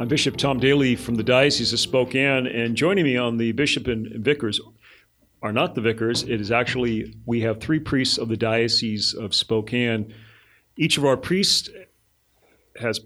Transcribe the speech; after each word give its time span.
I'm 0.00 0.06
Bishop 0.06 0.36
Tom 0.36 0.60
Daly 0.60 0.94
from 0.94 1.16
the 1.16 1.24
Diocese 1.24 1.72
of 1.72 1.80
Spokane, 1.80 2.46
and 2.46 2.76
joining 2.76 3.02
me 3.02 3.16
on 3.16 3.36
the 3.36 3.50
Bishop 3.50 3.88
and 3.88 4.24
Vicars 4.24 4.60
are 5.42 5.52
not 5.52 5.74
the 5.74 5.80
vicars. 5.80 6.22
It 6.22 6.40
is 6.40 6.52
actually, 6.52 7.16
we 7.26 7.40
have 7.40 7.60
three 7.60 7.80
priests 7.80 8.16
of 8.16 8.28
the 8.28 8.36
Diocese 8.36 9.12
of 9.12 9.34
Spokane. 9.34 10.14
Each 10.76 10.98
of 10.98 11.04
our 11.04 11.16
priests 11.16 11.68
has 12.76 13.00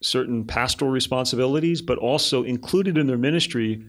certain 0.00 0.44
pastoral 0.44 0.90
responsibilities, 0.90 1.80
but 1.80 1.96
also 1.98 2.42
included 2.42 2.98
in 2.98 3.06
their 3.06 3.18
ministry 3.18 3.84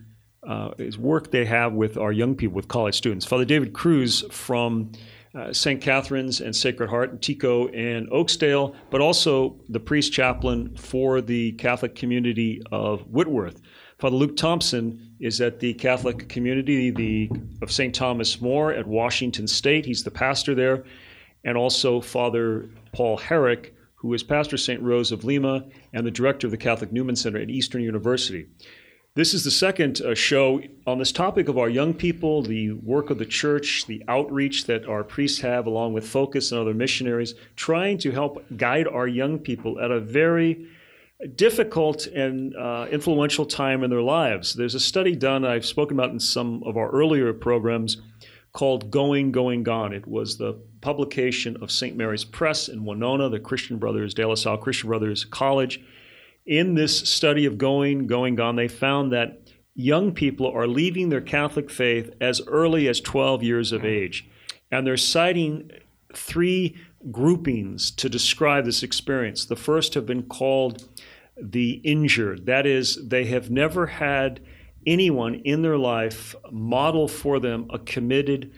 uh, 0.48 0.74
is 0.78 0.96
work 0.96 1.32
they 1.32 1.46
have 1.46 1.74
with 1.74 1.98
our 1.98 2.12
young 2.12 2.36
people, 2.36 2.56
with 2.56 2.68
college 2.68 2.94
students. 2.94 3.26
Father 3.26 3.46
David 3.46 3.74
Cruz 3.74 4.24
from 4.30 4.92
uh, 5.36 5.52
St. 5.52 5.82
Catherine's 5.82 6.42
and 6.42 6.56
Sacred 6.56 6.90
Heart 6.90 7.12
in 7.12 7.18
Tekoa 7.18 7.76
and 7.76 8.08
Oakesdale, 8.12 8.76
but 8.90 9.02
also 9.02 9.60
the 9.70 9.80
priest 9.80 10.14
chaplain 10.14 10.76
for 10.76 11.22
the 11.22 11.54
Catholic 11.54 11.96
community 11.96 12.62
of 12.72 13.02
Whitworth. 13.08 13.62
Father 13.98 14.16
Luke 14.16 14.36
Thompson 14.36 15.16
is 15.20 15.42
at 15.42 15.60
the 15.60 15.74
Catholic 15.76 16.28
community 16.30 16.92
the, 16.92 17.32
of 17.62 17.72
St. 17.72 17.96
Thomas 17.96 18.42
More 18.42 18.74
at 18.74 18.86
Washington 18.86 19.48
State. 19.48 19.86
He's 19.86 20.04
the 20.04 20.12
pastor 20.12 20.54
there. 20.54 20.84
And 21.46 21.58
also 21.58 22.00
Father 22.00 22.70
Paul 22.92 23.18
Herrick, 23.18 23.74
who 23.96 24.14
is 24.14 24.22
pastor 24.22 24.58
St. 24.58 24.82
Rose 24.82 25.12
of 25.12 25.24
Lima 25.24 25.66
and 25.94 26.06
the 26.06 26.12
director 26.12 26.48
of 26.48 26.52
the 26.52 26.58
Catholic 26.58 26.92
Newman 26.92 27.16
Center 27.16 27.40
at 27.40 27.50
Eastern 27.50 27.82
University. 27.82 28.48
This 29.16 29.36
is 29.36 29.44
the 29.44 29.52
second 29.52 30.02
uh, 30.02 30.16
show 30.16 30.64
on 30.88 30.98
this 30.98 31.12
topic 31.12 31.48
of 31.48 31.60
our 31.60 31.70
young 31.70 31.94
people, 31.94 32.42
the 32.42 32.72
work 32.72 33.12
of 33.12 33.20
the 33.20 33.28
church, 33.28 33.86
the 33.86 34.04
outreach 34.08 34.66
that 34.66 34.88
our 34.88 35.04
priests 35.04 35.40
have, 35.42 35.68
along 35.68 35.94
with 35.94 36.08
Focus 36.08 36.52
and 36.52 36.60
other 36.60 36.74
missionaries, 36.74 37.36
trying 37.56 38.00
to 38.00 38.10
help 38.10 38.44
guide 38.58 38.88
our 38.88 39.08
young 39.08 39.38
people 39.38 39.80
at 39.80 39.92
a 39.92 40.00
very 40.00 40.68
difficult 41.36 42.08
and 42.08 42.56
uh, 42.56 42.88
influential 42.90 43.46
time 43.46 43.84
in 43.84 43.92
their 43.92 44.02
lives. 44.02 44.56
There's 44.56 44.74
a 44.74 44.80
study 44.80 45.16
done, 45.16 45.46
I've 45.46 45.64
spoken 45.64 46.00
about 46.00 46.10
in 46.10 46.20
some 46.20 46.64
of 46.64 46.76
our 46.76 46.90
earlier 46.90 47.34
programs, 47.34 48.02
called 48.52 48.90
Going, 48.90 49.32
Going, 49.32 49.62
Gone. 49.62 49.94
It 49.94 50.08
was 50.08 50.38
the 50.38 50.54
publication 50.82 51.56
of 51.62 51.70
St. 51.70 51.96
Mary's 51.96 52.24
Press 52.24 52.68
in 52.68 52.84
Winona, 52.84 53.30
the 53.30 53.40
Christian 53.40 53.78
Brothers, 53.78 54.16
De 54.16 54.28
La 54.28 54.34
Salle 54.34 54.58
Christian 54.58 54.90
Brothers 54.90 55.24
College 55.24 55.84
in 56.46 56.76
this 56.76 56.98
study 57.10 57.46
of 57.46 57.58
going, 57.58 58.08
going 58.08 58.36
gone, 58.36 58.56
they 58.56 58.68
found 58.68 59.12
that 59.12 59.40
young 59.76 60.12
people 60.12 60.52
are 60.52 60.68
leaving 60.68 61.10
their 61.10 61.22
Catholic 61.22 61.70
faith 61.70 62.12
as 62.22 62.42
early 62.48 62.88
as 62.88 63.00
12 63.02 63.44
years 63.44 63.72
of 63.72 63.82
mm. 63.82 63.86
age. 63.86 64.30
And 64.72 64.86
they're 64.86 64.98
citing 64.98 65.72
three 66.14 66.76
groupings 67.12 67.92
to 67.92 68.10
describe 68.10 68.66
this 68.66 68.84
experience. 68.84 69.46
The 69.46 69.56
first 69.56 69.94
have 69.94 70.06
been 70.06 70.24
called 70.24 70.88
the 71.42 71.82
injured. 71.84 72.46
That 72.46 72.66
is, 72.66 73.08
they 73.08 73.26
have 73.26 73.50
never 73.50 73.88
had 73.88 74.42
anyone 74.86 75.36
in 75.36 75.62
their 75.62 75.78
life 75.78 76.36
model 76.52 77.08
for 77.08 77.40
them 77.40 77.68
a 77.72 77.80
committed 77.80 78.54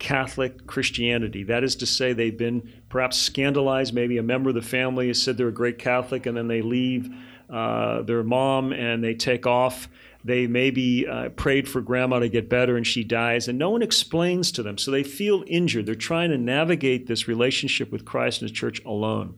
Catholic 0.00 0.66
Christianity. 0.66 1.44
That 1.44 1.62
is 1.62 1.76
to 1.76 1.86
say, 1.86 2.12
they've 2.12 2.36
been 2.36 2.72
perhaps 2.88 3.16
scandalized. 3.16 3.94
Maybe 3.94 4.18
a 4.18 4.22
member 4.22 4.48
of 4.48 4.56
the 4.56 4.62
family 4.62 5.06
has 5.06 5.22
said 5.22 5.36
they're 5.36 5.48
a 5.48 5.52
great 5.52 5.78
Catholic, 5.78 6.26
and 6.26 6.36
then 6.36 6.48
they 6.48 6.62
leave 6.62 7.14
uh, 7.48 8.02
their 8.02 8.24
mom 8.24 8.72
and 8.72 9.04
they 9.04 9.14
take 9.14 9.46
off. 9.46 9.88
They 10.24 10.46
maybe 10.46 11.06
uh, 11.06 11.30
prayed 11.30 11.68
for 11.68 11.80
grandma 11.80 12.18
to 12.18 12.28
get 12.28 12.48
better 12.48 12.76
and 12.76 12.86
she 12.86 13.04
dies, 13.04 13.48
and 13.48 13.58
no 13.58 13.70
one 13.70 13.82
explains 13.82 14.52
to 14.52 14.62
them. 14.62 14.78
So 14.78 14.90
they 14.90 15.02
feel 15.02 15.44
injured. 15.46 15.86
They're 15.86 15.94
trying 15.94 16.30
to 16.30 16.38
navigate 16.38 17.06
this 17.06 17.28
relationship 17.28 17.90
with 17.90 18.04
Christ 18.04 18.40
and 18.40 18.50
His 18.50 18.58
church 18.58 18.84
alone. 18.84 19.36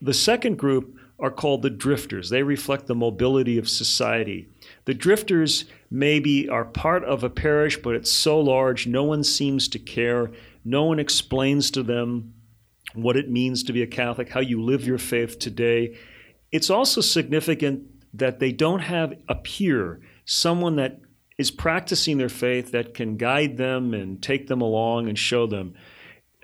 The 0.00 0.14
second 0.14 0.56
group 0.58 0.96
are 1.18 1.30
called 1.30 1.62
the 1.62 1.70
drifters. 1.70 2.30
They 2.30 2.42
reflect 2.42 2.86
the 2.86 2.94
mobility 2.94 3.58
of 3.58 3.68
society. 3.68 4.48
The 4.86 4.94
drifters 4.94 5.64
maybe 5.90 6.48
are 6.48 6.64
part 6.64 7.04
of 7.04 7.24
a 7.24 7.30
parish, 7.30 7.80
but 7.80 7.94
it's 7.94 8.10
so 8.10 8.38
large, 8.40 8.86
no 8.86 9.04
one 9.04 9.24
seems 9.24 9.68
to 9.68 9.78
care. 9.78 10.30
No 10.64 10.84
one 10.84 10.98
explains 10.98 11.70
to 11.72 11.82
them 11.82 12.34
what 12.94 13.16
it 13.16 13.30
means 13.30 13.62
to 13.64 13.72
be 13.72 13.82
a 13.82 13.86
Catholic, 13.86 14.30
how 14.30 14.40
you 14.40 14.62
live 14.62 14.86
your 14.86 14.98
faith 14.98 15.38
today. 15.38 15.96
It's 16.52 16.70
also 16.70 17.00
significant 17.00 17.84
that 18.14 18.38
they 18.38 18.52
don't 18.52 18.80
have 18.80 19.14
a 19.28 19.34
peer, 19.34 20.00
someone 20.24 20.76
that 20.76 21.00
is 21.36 21.50
practicing 21.50 22.18
their 22.18 22.28
faith 22.28 22.70
that 22.70 22.94
can 22.94 23.16
guide 23.16 23.56
them 23.56 23.92
and 23.92 24.22
take 24.22 24.46
them 24.46 24.60
along 24.60 25.08
and 25.08 25.18
show 25.18 25.46
them. 25.46 25.74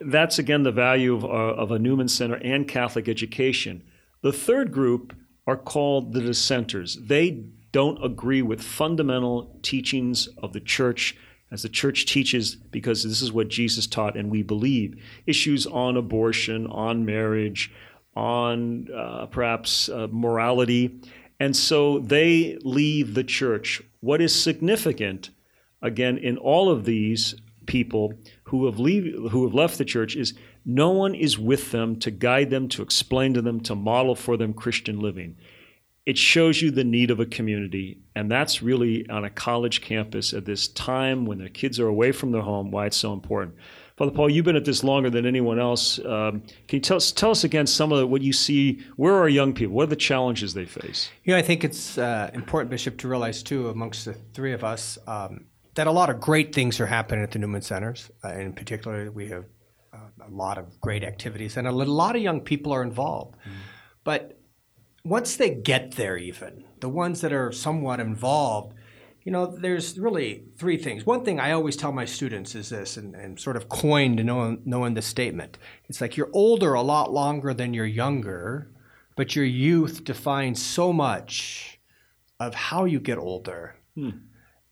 That's 0.01 0.39
again 0.39 0.65
the 0.65 0.73
value 0.73 1.15
of, 1.15 1.25
uh, 1.25 1.29
of 1.29 1.71
a 1.71 1.79
Newman 1.79 2.09
Center 2.09 2.37
and 2.37 2.67
Catholic 2.67 3.09
education. 3.09 3.85
The 4.23 4.33
third 4.33 4.73
group 4.73 5.15
are 5.47 5.57
called 5.57 6.13
the 6.13 6.21
dissenters. 6.21 6.99
They 7.01 7.45
don't 7.73 8.03
agree 8.05 8.43
with 8.43 8.63
fundamental 8.63 9.59
teachings 9.63 10.29
of 10.39 10.53
the 10.53 10.61
church 10.61 11.17
as 11.51 11.63
the 11.63 11.69
church 11.69 12.07
teaches 12.07 12.55
because 12.55 13.03
this 13.03 13.23
is 13.23 13.33
what 13.33 13.49
Jesus 13.49 13.87
taught 13.87 14.17
and 14.17 14.31
we 14.31 14.43
believe. 14.43 15.03
Issues 15.27 15.67
on 15.67 15.97
abortion, 15.97 16.67
on 16.67 17.05
marriage, 17.05 17.73
on 18.15 18.89
uh, 18.95 19.27
perhaps 19.27 19.89
uh, 19.89 20.09
morality. 20.11 21.01
And 21.39 21.57
so 21.57 21.99
they 22.01 22.59
leave 22.63 23.15
the 23.15 23.25
church. 23.25 23.83
What 24.01 24.21
is 24.21 24.41
significant, 24.41 25.31
again, 25.83 26.19
in 26.19 26.37
all 26.37 26.71
of 26.71 26.85
these 26.85 27.35
people 27.67 28.15
who 28.45 28.67
have, 28.67 28.79
leave, 28.79 29.31
who 29.31 29.45
have 29.45 29.55
left 29.55 29.79
the 29.79 29.85
church 29.85 30.17
is 30.17 30.35
no 30.65 30.91
one 30.91 31.15
is 31.15 31.39
with 31.39 31.71
them 31.71 31.99
to 32.01 32.11
guide 32.11 32.51
them, 32.51 32.69
to 32.69 32.83
explain 32.83 33.35
to 33.35 33.43
them, 33.43 33.61
to 33.61 33.75
model 33.75 34.15
for 34.15 34.37
them 34.37 34.53
Christian 34.53 35.01
living 35.01 35.37
it 36.11 36.19
shows 36.19 36.61
you 36.61 36.73
the 36.73 36.83
need 36.83 37.13
of 37.13 37.21
a 37.21 37.27
community. 37.27 37.97
And 38.17 38.29
that's 38.29 38.63
really 38.63 39.09
on 39.09 39.25
a 39.25 39.31
college 39.31 39.81
campus 39.81 40.33
at 40.33 40.45
this 40.45 40.67
time 40.67 41.25
when 41.25 41.39
the 41.39 41.49
kids 41.49 41.79
are 41.79 41.87
away 41.87 42.11
from 42.11 42.33
their 42.33 42.43
home, 42.43 42.73
why 42.73 42.87
it's 42.87 42.97
so 42.97 43.13
important. 43.13 43.55
Father 43.97 44.11
Paul, 44.11 44.29
you've 44.29 44.45
been 44.45 44.57
at 44.57 44.65
this 44.65 44.83
longer 44.83 45.09
than 45.09 45.25
anyone 45.25 45.61
else. 45.61 46.01
Um, 46.01 46.43
can 46.67 46.79
you 46.79 46.81
tell 46.81 46.97
us, 46.97 47.13
tell 47.13 47.31
us 47.31 47.45
again 47.45 47.65
some 47.69 47.93
of 47.93 47.99
the, 48.01 48.09
what 48.09 48.23
you 48.23 48.33
see? 48.33 48.83
Where 48.97 49.15
are 49.15 49.29
young 49.29 49.53
people? 49.55 49.77
What 49.77 49.85
are 49.85 49.87
the 49.87 49.95
challenges 49.95 50.53
they 50.53 50.65
face? 50.65 51.11
You 51.23 51.33
know, 51.33 51.39
I 51.39 51.43
think 51.43 51.63
it's 51.63 51.97
uh, 51.97 52.31
important, 52.35 52.71
Bishop, 52.71 52.99
to 52.99 53.09
realize 53.09 53.45
too, 53.45 53.69
amongst 53.69 54.07
the 54.07 54.15
three 54.35 54.53
of 54.53 54.65
us, 54.65 54.99
um, 55.07 55.45
that 55.77 55.87
a 55.87 55.93
lot 55.93 56.11
of 56.11 56.19
great 56.21 56.53
things 56.53 56.81
are 56.81 56.87
happening 56.87 57.23
at 57.23 57.31
the 57.31 57.39
Newman 57.39 57.63
Centers. 57.63 58.11
Uh, 58.25 58.31
in 58.31 58.53
particular, 58.53 59.13
we 59.13 59.29
have 59.29 59.45
uh, 59.93 59.99
a 60.27 60.31
lot 60.31 60.59
of 60.59 60.81
great 60.81 61.05
activities, 61.05 61.57
and 61.57 61.69
a 61.69 61.71
lot 61.71 62.17
of 62.17 62.23
young 62.23 62.41
people 62.41 62.73
are 62.73 62.83
involved. 62.83 63.37
Mm. 63.37 63.53
But 64.03 64.40
once 65.11 65.37
they 65.37 65.51
get 65.51 65.97
there, 65.97 66.17
even 66.17 66.63
the 66.79 66.89
ones 66.89 67.21
that 67.21 67.33
are 67.33 67.51
somewhat 67.51 67.99
involved, 67.99 68.73
you 69.25 69.33
know, 69.33 69.45
there's 69.45 69.99
really 69.99 70.45
three 70.57 70.77
things. 70.77 71.05
One 71.05 71.25
thing 71.25 71.41
I 71.41 71.51
always 71.51 71.77
tell 71.77 71.91
my 71.91 72.05
students 72.05 72.55
is 72.55 72.69
this, 72.69 72.97
and, 72.97 73.17
and 73.17 73.39
sort 73.39 73.57
of 73.57 73.69
coined 73.69 74.25
knowing, 74.25 74.63
knowing 74.65 74.95
the 74.95 75.03
statement. 75.03 75.59
It's 75.89 76.01
like 76.01 76.17
you're 76.17 76.31
older 76.33 76.75
a 76.75 76.81
lot 76.83 77.13
longer 77.13 77.53
than 77.53 77.75
you're 77.75 77.85
younger, 77.87 78.71
but 79.17 79.35
your 79.35 79.45
youth 79.45 80.05
defines 80.05 80.63
so 80.65 80.93
much 80.93 81.81
of 82.39 82.55
how 82.55 82.85
you 82.85 83.01
get 83.01 83.19
older. 83.19 83.75
Hmm. 83.97 84.11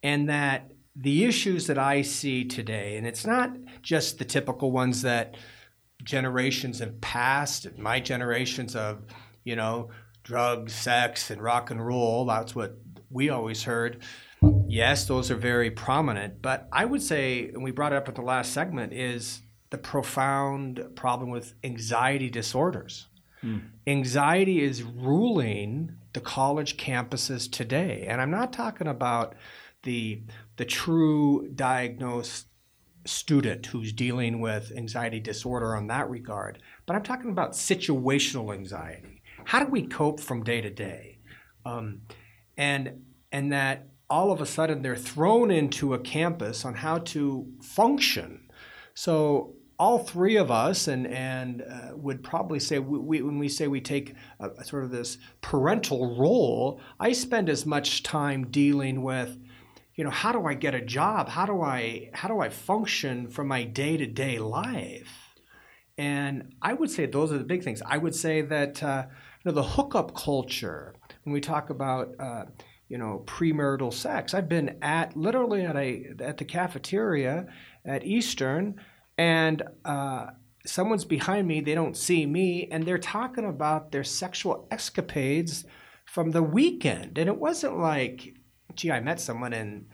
And 0.05 0.29
that 0.29 0.71
the 0.95 1.25
issues 1.25 1.67
that 1.67 1.79
I 1.79 2.03
see 2.03 2.45
today, 2.45 2.97
and 2.97 3.09
it's 3.09 3.27
not 3.27 3.57
just 3.83 4.19
the 4.19 4.25
typical 4.25 4.71
ones 4.71 5.03
that 5.03 5.37
generations 6.05 6.79
have 6.79 7.01
passed, 7.01 7.77
my 7.77 7.99
generations 7.99 8.77
of, 8.77 9.03
you 9.43 9.57
know, 9.57 9.91
drugs, 10.29 10.75
sex, 10.75 11.31
and 11.31 11.43
rock 11.43 11.71
and 11.71 11.85
roll. 11.85 12.27
That's 12.27 12.55
what 12.55 12.77
we 13.11 13.31
always 13.31 13.65
heard. 13.65 14.03
Yes, 14.69 15.07
those 15.07 15.31
are 15.31 15.37
very 15.37 15.71
prominent. 15.71 16.43
But 16.43 16.69
I 16.71 16.85
would 16.85 17.03
say, 17.03 17.49
and 17.49 17.65
we 17.65 17.71
brought 17.71 17.95
it 17.95 17.97
up 17.97 18.09
at 18.11 18.15
the 18.15 18.21
last 18.21 18.53
segment, 18.53 18.93
is 18.93 19.41
the 19.71 19.79
profound 19.79 20.85
problem 20.95 21.31
with 21.31 21.55
anxiety 21.65 22.29
disorders. 22.29 23.07
Hmm. 23.41 23.59
Anxiety 23.87 24.63
is 24.63 24.83
ruling 24.83 25.97
the 26.13 26.21
college 26.21 26.77
campuses 26.77 27.51
today. 27.51 28.05
And 28.07 28.21
I'm 28.21 28.31
not 28.31 28.53
talking 28.53 28.87
about 28.87 29.35
the, 29.85 30.25
the 30.59 30.67
true 30.67 31.49
diagnosed 31.55 32.49
student 33.07 33.65
who's 33.65 33.95
dealing 33.95 34.41
with 34.41 34.73
anxiety 34.77 35.21
disorder 35.21 35.75
on 35.75 35.87
that 35.87 36.11
regard, 36.11 36.59
but 36.85 36.95
I'm 36.95 37.03
talking 37.03 37.31
about 37.31 37.53
situational 37.53 38.53
anxiety 38.53 39.18
how 39.49 39.61
do 39.65 39.71
we 39.71 39.81
cope 39.81 40.21
from 40.21 40.45
day 40.45 40.61
to 40.61 40.69
day? 40.69 41.21
Um, 41.65 42.03
and 42.59 43.05
and 43.33 43.51
that 43.51 43.89
all 44.11 44.31
of 44.31 44.43
a 44.43 44.47
sudden 44.47 44.83
they're 44.83 44.95
thrown 44.95 45.51
into 45.51 45.95
a 45.95 45.99
campus 45.99 46.67
on 46.67 46.75
how 46.75 46.99
to 46.99 47.47
function. 47.63 48.51
So 48.93 49.55
all 49.79 50.01
three 50.01 50.37
of 50.37 50.51
us, 50.51 50.87
and 50.87 51.07
and 51.07 51.63
uh, 51.63 51.97
would 51.97 52.23
probably 52.23 52.61
say 52.61 52.79
we, 52.79 52.99
we, 52.99 53.23
when 53.23 53.39
we 53.39 53.49
say 53.49 53.69
we 53.69 53.81
take 53.81 54.15
a, 54.39 54.51
a 54.51 54.65
sort 54.65 54.85
of 54.85 54.91
this 54.91 55.17
parental 55.41 56.19
role, 56.21 56.79
I 57.01 57.13
spend 57.13 57.49
as 57.49 57.65
much 57.65 58.03
time 58.03 58.51
dealing 58.51 59.03
with, 59.03 59.39
you 59.95 60.05
know, 60.05 60.11
how 60.11 60.33
do 60.33 60.45
I 60.45 60.53
get 60.53 60.75
a 60.75 60.83
job? 60.83 61.31
How 61.31 61.47
do 61.47 61.63
I 61.63 62.11
how 62.13 62.29
do 62.29 62.39
I 62.41 62.51
function 62.51 63.29
for 63.29 63.45
my 63.45 63.65
day 63.65 63.97
to 63.97 64.07
day 64.07 64.39
life? 64.39 65.41
And 65.97 66.55
I 66.61 66.75
would 66.75 66.91
say 66.91 67.07
those 67.07 67.33
are 67.33 67.39
the 67.39 67.45
big 67.45 67.65
things. 67.65 67.81
I 67.85 67.97
would 67.97 68.15
say 68.15 68.43
that 68.43 68.83
uh, 68.83 69.07
you 69.45 69.51
know 69.51 69.55
the 69.55 69.63
hookup 69.63 70.15
culture. 70.15 70.95
When 71.25 71.33
we 71.33 71.41
talk 71.41 71.71
about 71.71 72.15
uh, 72.19 72.45
you 72.89 72.99
know 72.99 73.23
premarital 73.27 73.93
sex, 73.93 74.35
I've 74.35 74.49
been 74.49 74.79
at 74.83 75.17
literally 75.17 75.65
at 75.65 75.77
a 75.77 76.13
at 76.21 76.39
the 76.39 76.45
cafeteria 76.45 77.47
at 77.85 78.05
Eastern, 78.05 78.81
and 79.17 79.63
uh, 79.85 80.29
someone's 80.67 81.05
behind 81.05 81.47
me. 81.47 81.61
They 81.61 81.75
don't 81.75 81.97
see 81.97 82.27
me, 82.27 82.69
and 82.71 82.85
they're 82.85 82.99
talking 82.99 83.45
about 83.45 83.93
their 83.93 84.05
sexual 84.05 84.69
escapades 84.71 85.65
from 86.09 86.31
the 86.31 86.43
weekend. 86.43 87.19
And 87.19 87.29
it 87.29 87.39
wasn't 87.39 87.79
like, 87.79 88.35
gee, 88.75 88.91
I 88.91 89.01
met 89.01 89.21
someone 89.21 89.53
and 89.53 89.87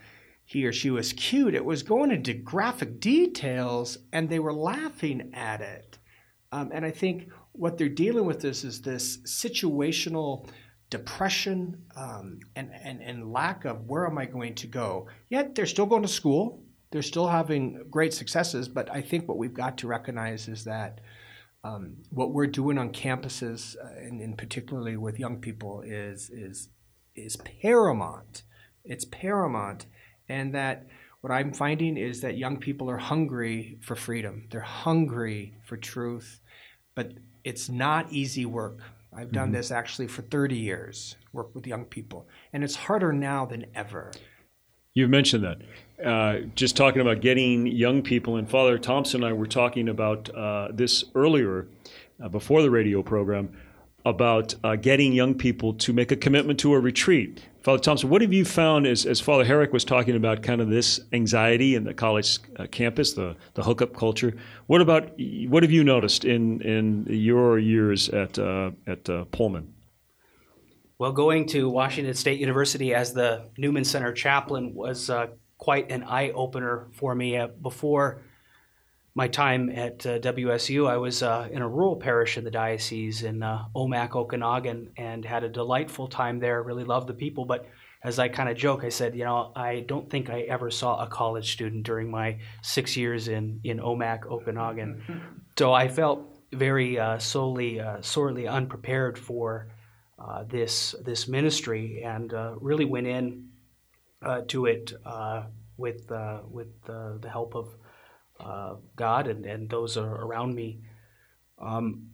he 0.45 0.65
or 0.65 0.73
she 0.73 0.91
was 0.91 1.13
cute. 1.13 1.55
It 1.55 1.65
was 1.65 1.83
going 1.83 2.11
into 2.11 2.35
graphic 2.35 3.01
details 3.01 3.99
and 4.13 4.29
they 4.29 4.39
were 4.39 4.53
laughing 4.53 5.33
at 5.35 5.61
it. 5.61 5.99
Um, 6.53 6.71
and 6.73 6.85
I 6.85 6.91
think 6.93 7.29
what 7.55 7.79
they're 7.79 7.89
dealing 7.89 8.27
with 8.27 8.45
is, 8.45 8.65
is 8.65 8.83
this 8.83 9.19
situational 9.19 10.49
depression 10.91 11.83
um, 11.97 12.41
and, 12.57 12.71
and, 12.83 13.01
and 13.01 13.33
lack 13.33 13.65
of 13.65 13.87
where 13.87 14.07
am 14.07 14.19
I 14.19 14.27
going 14.27 14.55
to 14.57 14.67
go. 14.67 15.09
Yet 15.29 15.55
they're 15.55 15.67
still 15.67 15.87
going 15.87 16.03
to 16.03 16.09
school, 16.09 16.63
they're 16.91 17.03
still 17.03 17.29
having 17.29 17.87
great 17.91 18.13
successes, 18.13 18.69
but 18.69 18.91
I 18.91 19.01
think 19.01 19.29
what 19.29 19.39
we've 19.39 19.55
got 19.55 19.79
to 19.79 19.87
recognize 19.87 20.49
is 20.49 20.65
that 20.65 21.01
um, 21.63 21.97
what 22.11 22.33
we're 22.33 22.47
doing 22.47 22.77
on 22.77 22.93
campuses, 22.93 23.77
uh, 23.83 23.89
and, 23.99 24.21
and 24.21 24.37
particularly 24.37 24.97
with 24.97 25.19
young 25.19 25.41
people, 25.41 25.83
is, 25.83 26.29
is, 26.31 26.69
is 27.17 27.37
paramount. 27.37 28.43
It's 28.85 29.07
paramount 29.07 29.87
and 30.29 30.55
that 30.55 30.87
what 31.21 31.33
I'm 31.33 31.55
finding 31.55 31.97
is 31.97 32.21
that 32.21 32.37
young 32.37 32.59
people 32.59 32.91
are 32.91 32.99
hungry 32.99 33.79
for 33.81 33.97
freedom. 33.97 34.47
They're 34.51 34.61
hungry 34.61 35.55
for 35.65 35.77
truth, 35.77 36.41
but 36.95 37.13
it's 37.45 37.69
not 37.69 38.11
easy 38.11 38.47
work. 38.47 38.81
I've 39.17 39.31
done 39.31 39.49
mm-hmm. 39.49 39.57
this 39.57 39.71
actually 39.71 40.09
for 40.09 40.23
30 40.23 40.57
years, 40.57 41.17
work 41.33 41.55
with 41.55 41.67
young 41.67 41.85
people, 41.85 42.27
and 42.53 42.65
it's 42.65 42.75
harder 42.75 43.13
now 43.13 43.47
than 43.47 43.67
ever. 43.75 44.11
You've 44.95 45.11
mentioned 45.11 45.45
that. 45.45 45.59
Uh, 46.05 46.47
just 46.55 46.77
talking 46.77 47.01
about 47.01 47.21
getting 47.21 47.67
young 47.67 48.03
people, 48.03 48.37
and 48.37 48.49
Father 48.49 48.79
Thompson 48.79 49.23
and 49.23 49.31
I 49.31 49.33
were 49.33 49.47
talking 49.47 49.89
about 49.89 50.35
uh, 50.35 50.69
this 50.73 51.05
earlier 51.15 51.69
uh, 52.23 52.29
before 52.29 52.63
the 52.63 52.71
radio 52.71 53.03
program 53.03 53.57
about 54.05 54.55
uh, 54.63 54.77
getting 54.77 55.13
young 55.13 55.35
people 55.35 55.73
to 55.75 55.93
make 55.93 56.13
a 56.13 56.17
commitment 56.17 56.61
to 56.61 56.75
a 56.75 56.81
retreat. 56.81 57.43
Father 57.63 57.81
Thompson, 57.81 58.11
what 58.11 58.21
have 58.21 58.33
you 58.33 58.45
found 58.45 58.87
as, 58.87 59.07
as 59.07 59.21
Father 59.21 59.45
Herrick 59.45 59.73
was 59.73 59.85
talking 59.85 60.17
about 60.17 60.43
kind 60.43 60.61
of 60.61 60.69
this 60.69 61.01
anxiety 61.15 61.75
in 61.75 61.85
the 61.85 61.95
college 61.95 62.39
uh, 62.59 62.67
campus, 62.67 63.15
the, 63.15 63.37
the 63.55 63.63
hookup 63.63 63.97
culture? 63.97 64.37
What 64.67 64.83
about 64.83 65.13
what 65.49 65.63
have 65.63 65.73
you 65.73 65.83
noticed 65.83 66.27
in, 66.27 66.61
in 66.61 67.07
your 67.09 67.59
years 67.59 68.11
at, 68.11 68.39
uh, 68.39 68.73
at 68.87 69.09
uh, 69.09 69.25
Pullman? 69.33 69.73
Well, 70.99 71.13
going 71.13 71.47
to 71.49 71.71
Washington 71.71 72.15
State 72.15 72.39
University 72.39 72.95
as 72.95 73.15
the 73.15 73.49
Newman 73.57 73.85
Center 73.85 74.13
chaplain 74.13 74.75
was 74.75 75.09
uh, 75.09 75.29
quite 75.57 75.91
an 75.91 76.03
eye 76.03 76.31
opener 76.31 76.89
for 76.93 77.15
me. 77.15 77.39
Uh, 77.39 77.47
before 77.47 78.23
my 79.15 79.29
time 79.29 79.71
at 79.71 80.05
uh, 80.05 80.19
WSU, 80.19 80.89
I 80.91 80.97
was 80.97 81.23
uh, 81.23 81.49
in 81.51 81.63
a 81.63 81.69
rural 81.69 81.97
parish 81.97 82.37
in 82.37 82.43
the 82.43 82.51
diocese 82.51 83.23
in 83.23 83.45
uh, 83.45 83.67
Omak, 83.75 84.11
Okanogan, 84.11 84.89
and 84.97 85.25
had 85.25 85.45
a 85.45 85.49
delightful 85.49 86.09
time 86.09 86.41
there. 86.41 86.63
Really 86.63 86.83
loved 86.83 87.07
the 87.07 87.15
people. 87.15 87.45
But 87.45 87.67
as 88.03 88.19
I 88.19 88.29
kind 88.29 88.49
of 88.49 88.57
joke, 88.57 88.83
I 88.83 88.89
said, 88.89 89.15
you 89.15 89.25
know, 89.25 89.53
I 89.55 89.85
don't 89.87 90.11
think 90.11 90.31
I 90.31 90.41
ever 90.41 90.69
saw 90.69 91.01
a 91.01 91.07
college 91.07 91.53
student 91.53 91.85
during 91.85 92.11
my 92.11 92.41
six 92.63 92.97
years 92.97 93.29
in, 93.29 93.61
in 93.63 93.79
Omak, 93.79 94.25
Okanogan. 94.25 95.21
so 95.59 95.73
I 95.73 95.87
felt 95.87 96.37
very 96.53 96.99
uh, 96.99 97.19
solely, 97.19 97.81
uh, 97.81 98.03
sorely 98.03 98.49
unprepared 98.49 99.17
for 99.17 99.71
uh, 100.19 100.43
this, 100.43 100.93
this 101.05 101.29
ministry 101.29 102.03
and 102.05 102.35
really 102.61 102.85
went 102.85 103.07
in 103.07 103.49
to 104.49 104.67
it 104.67 104.93
with, 105.77 106.11
with 106.51 106.83
the 106.85 107.29
help 107.31 107.55
of 107.55 107.69
uh, 108.41 108.75
God 108.97 109.29
and, 109.29 109.45
and 109.47 109.69
those 109.69 109.97
around 109.97 110.55
me. 110.55 110.81
Um, 111.59 112.11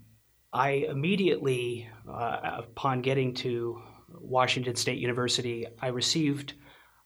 I 0.52 0.70
immediately, 0.88 1.88
uh, 2.08 2.58
upon 2.58 3.02
getting 3.02 3.34
to 3.34 3.80
Washington 4.08 4.74
State 4.76 4.98
University, 4.98 5.66
I 5.80 5.88
received 5.88 6.54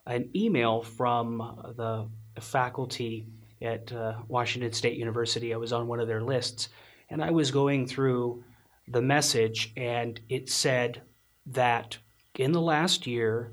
an 0.06 0.30
email 0.34 0.82
from 0.82 1.38
the 1.76 2.08
faculty 2.40 3.26
at 3.62 3.92
uh, 3.92 4.14
Washington 4.28 4.72
State 4.72 4.98
University. 4.98 5.54
I 5.54 5.58
was 5.58 5.72
on 5.72 5.86
one 5.86 6.00
of 6.00 6.08
their 6.08 6.22
lists, 6.22 6.68
and 7.10 7.22
I 7.22 7.30
was 7.30 7.50
going 7.50 7.86
through 7.86 8.44
the 8.88 9.02
message, 9.02 9.72
and 9.76 10.20
it 10.28 10.50
said 10.50 11.02
that 11.46 11.98
in 12.34 12.52
the 12.52 12.60
last 12.60 13.06
year, 13.06 13.52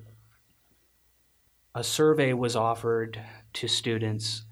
a 1.75 1.83
survey 1.83 2.33
was 2.33 2.55
offered 2.55 3.21
to 3.53 3.67
students 3.67 4.43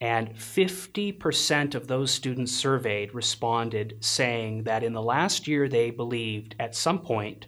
and 0.00 0.34
50% 0.34 1.74
of 1.74 1.86
those 1.86 2.10
students 2.10 2.52
surveyed 2.52 3.14
responded 3.14 3.96
saying 4.00 4.64
that 4.64 4.82
in 4.82 4.92
the 4.92 5.02
last 5.02 5.48
year 5.48 5.68
they 5.68 5.90
believed 5.90 6.54
at 6.60 6.74
some 6.74 7.00
point 7.00 7.46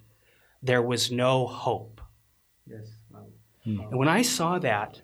there 0.63 0.83
was 0.83 1.11
no 1.11 1.47
hope. 1.47 2.01
Yes. 2.67 2.89
Hmm. 3.65 3.81
And 3.81 3.99
when 3.99 4.09
I 4.09 4.23
saw 4.23 4.59
that 4.61 5.03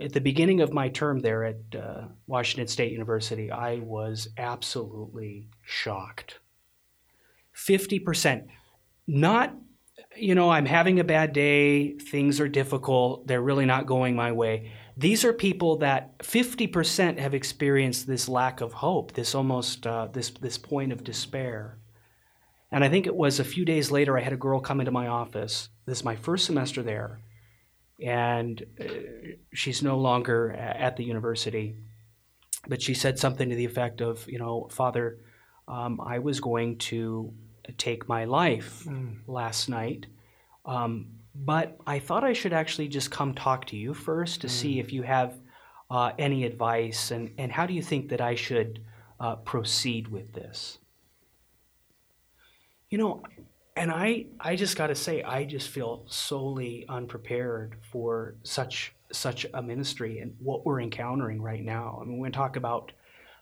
at 0.00 0.14
the 0.14 0.20
beginning 0.20 0.62
of 0.62 0.72
my 0.72 0.88
term 0.88 1.20
there 1.20 1.44
at 1.44 1.60
uh, 1.74 2.04
Washington 2.26 2.68
State 2.68 2.92
University, 2.92 3.50
I 3.50 3.76
was 3.76 4.28
absolutely 4.38 5.48
shocked. 5.62 6.38
50%. 7.54 8.46
Not, 9.06 9.54
you 10.16 10.34
know, 10.34 10.50
I'm 10.50 10.64
having 10.64 11.00
a 11.00 11.04
bad 11.04 11.34
day, 11.34 11.98
things 11.98 12.40
are 12.40 12.48
difficult, 12.48 13.26
they're 13.26 13.42
really 13.42 13.66
not 13.66 13.84
going 13.84 14.16
my 14.16 14.32
way 14.32 14.70
these 15.00 15.24
are 15.24 15.32
people 15.32 15.76
that 15.78 16.18
50% 16.18 17.18
have 17.18 17.32
experienced 17.32 18.06
this 18.06 18.28
lack 18.28 18.60
of 18.60 18.74
hope, 18.74 19.12
this 19.12 19.34
almost 19.34 19.86
uh, 19.86 20.08
this 20.12 20.28
this 20.28 20.58
point 20.58 20.92
of 20.92 21.02
despair. 21.02 21.78
And 22.70 22.84
I 22.84 22.90
think 22.90 23.06
it 23.06 23.16
was 23.16 23.40
a 23.40 23.44
few 23.44 23.64
days 23.64 23.90
later 23.90 24.18
I 24.18 24.20
had 24.20 24.34
a 24.34 24.44
girl 24.44 24.60
come 24.60 24.78
into 24.78 24.92
my 24.92 25.06
office. 25.06 25.70
This 25.86 25.98
is 25.98 26.04
my 26.04 26.16
first 26.16 26.44
semester 26.44 26.82
there, 26.82 27.20
and 27.98 28.62
uh, 28.78 28.84
she's 29.54 29.82
no 29.82 29.96
longer 29.96 30.52
at 30.52 30.98
the 30.98 31.04
university. 31.04 31.76
But 32.68 32.82
she 32.82 32.92
said 32.92 33.18
something 33.18 33.48
to 33.48 33.56
the 33.56 33.64
effect 33.64 34.02
of, 34.02 34.28
you 34.28 34.38
know, 34.38 34.68
Father, 34.70 35.16
um, 35.66 35.98
I 35.98 36.18
was 36.18 36.40
going 36.40 36.76
to 36.90 37.32
take 37.78 38.06
my 38.06 38.26
life 38.26 38.84
mm. 38.86 39.16
last 39.26 39.70
night. 39.70 40.04
Um, 40.66 41.19
but 41.34 41.76
I 41.86 41.98
thought 41.98 42.24
I 42.24 42.32
should 42.32 42.52
actually 42.52 42.88
just 42.88 43.10
come 43.10 43.34
talk 43.34 43.66
to 43.66 43.76
you 43.76 43.94
first 43.94 44.40
to 44.42 44.46
mm. 44.46 44.50
see 44.50 44.80
if 44.80 44.92
you 44.92 45.02
have 45.02 45.34
uh, 45.90 46.12
any 46.18 46.44
advice 46.44 47.10
and, 47.10 47.32
and 47.38 47.50
how 47.50 47.66
do 47.66 47.74
you 47.74 47.82
think 47.82 48.08
that 48.10 48.20
I 48.20 48.34
should 48.34 48.80
uh, 49.18 49.36
proceed 49.36 50.08
with 50.08 50.32
this? 50.32 50.78
You 52.90 52.98
know, 52.98 53.22
and 53.76 53.90
I, 53.90 54.26
I 54.40 54.56
just 54.56 54.76
got 54.76 54.88
to 54.88 54.94
say, 54.94 55.22
I 55.22 55.44
just 55.44 55.68
feel 55.68 56.04
solely 56.06 56.84
unprepared 56.88 57.76
for 57.90 58.34
such 58.42 58.94
such 59.12 59.44
a 59.54 59.62
ministry 59.62 60.20
and 60.20 60.36
what 60.38 60.64
we're 60.64 60.80
encountering 60.80 61.42
right 61.42 61.64
now. 61.64 61.98
I 62.00 62.04
mean, 62.04 62.18
when 62.18 62.30
we 62.30 62.32
talk 62.32 62.56
about 62.56 62.92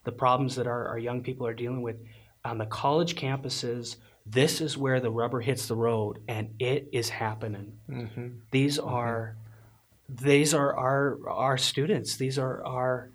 the 0.04 0.12
problems 0.12 0.56
that 0.56 0.66
our, 0.66 0.88
our 0.88 0.98
young 0.98 1.22
people 1.22 1.46
are 1.46 1.52
dealing 1.52 1.82
with 1.82 1.96
on 2.44 2.56
the 2.56 2.66
college 2.66 3.16
campuses, 3.16 3.96
this 4.30 4.60
is 4.60 4.76
where 4.76 5.00
the 5.00 5.10
rubber 5.10 5.40
hits 5.40 5.66
the 5.68 5.76
road 5.76 6.18
and 6.28 6.54
it 6.58 6.88
is 6.92 7.08
happening 7.08 7.72
mm-hmm. 7.90 8.28
these 8.50 8.78
mm-hmm. 8.78 8.88
are 8.88 9.36
these 10.08 10.54
are 10.54 10.76
our 10.76 11.18
our 11.28 11.58
students 11.58 12.16
these 12.16 12.38
are 12.38 12.64
our 12.64 13.10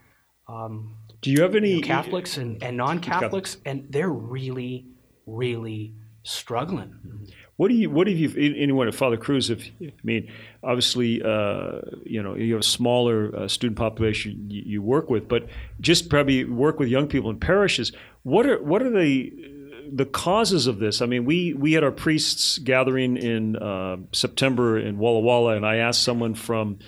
um, 0.48 0.96
do 1.22 1.32
you 1.32 1.42
have 1.42 1.56
any 1.56 1.82
catholics 1.82 2.38
and, 2.38 2.62
and 2.64 2.78
non-catholics 2.78 3.58
and 3.66 3.88
they're 3.90 4.10
really 4.10 4.86
really 5.26 5.94
struggling 6.24 6.90
mm-hmm. 6.90 7.26
what 7.58 7.68
do 7.68 7.76
you 7.76 7.90
what 7.90 8.08
have 8.08 8.18
you 8.18 8.32
anyone 8.56 8.88
at 8.88 8.96
father 8.96 9.18
cruz 9.18 9.50
if 9.50 9.70
i 9.82 9.92
mean 10.04 10.32
obviously 10.64 11.22
uh, 11.22 11.80
you 12.06 12.22
know 12.22 12.36
you 12.36 12.54
have 12.54 12.62
a 12.62 12.66
smaller 12.66 13.36
uh, 13.36 13.48
student 13.48 13.78
population 13.78 14.46
you, 14.50 14.64
you 14.66 14.82
work 14.82 15.10
with 15.10 15.28
but 15.28 15.48
just 15.80 16.10
probably 16.10 16.44
work 16.44 16.80
with 16.80 16.90
young 16.90 17.08
people 17.08 17.30
in 17.30 17.40
parishes 17.40 17.92
what 18.24 18.46
are 18.46 18.62
what 18.64 18.82
are 18.82 18.90
the 18.90 19.53
the 19.92 20.06
causes 20.06 20.68
of 20.68 20.80
this. 20.80 21.02
I 21.02 21.06
mean, 21.06 21.26
we 21.26 21.54
we 21.54 21.74
had 21.74 21.84
our 21.84 21.92
priests 21.92 22.58
gathering 22.60 23.18
in 23.18 23.56
uh, 23.56 23.98
September 24.12 24.78
in 24.78 24.98
Walla 24.98 25.20
Walla, 25.20 25.56
and 25.56 25.66
I 25.66 25.78
asked 25.78 26.04
someone 26.04 26.36
from 26.36 26.80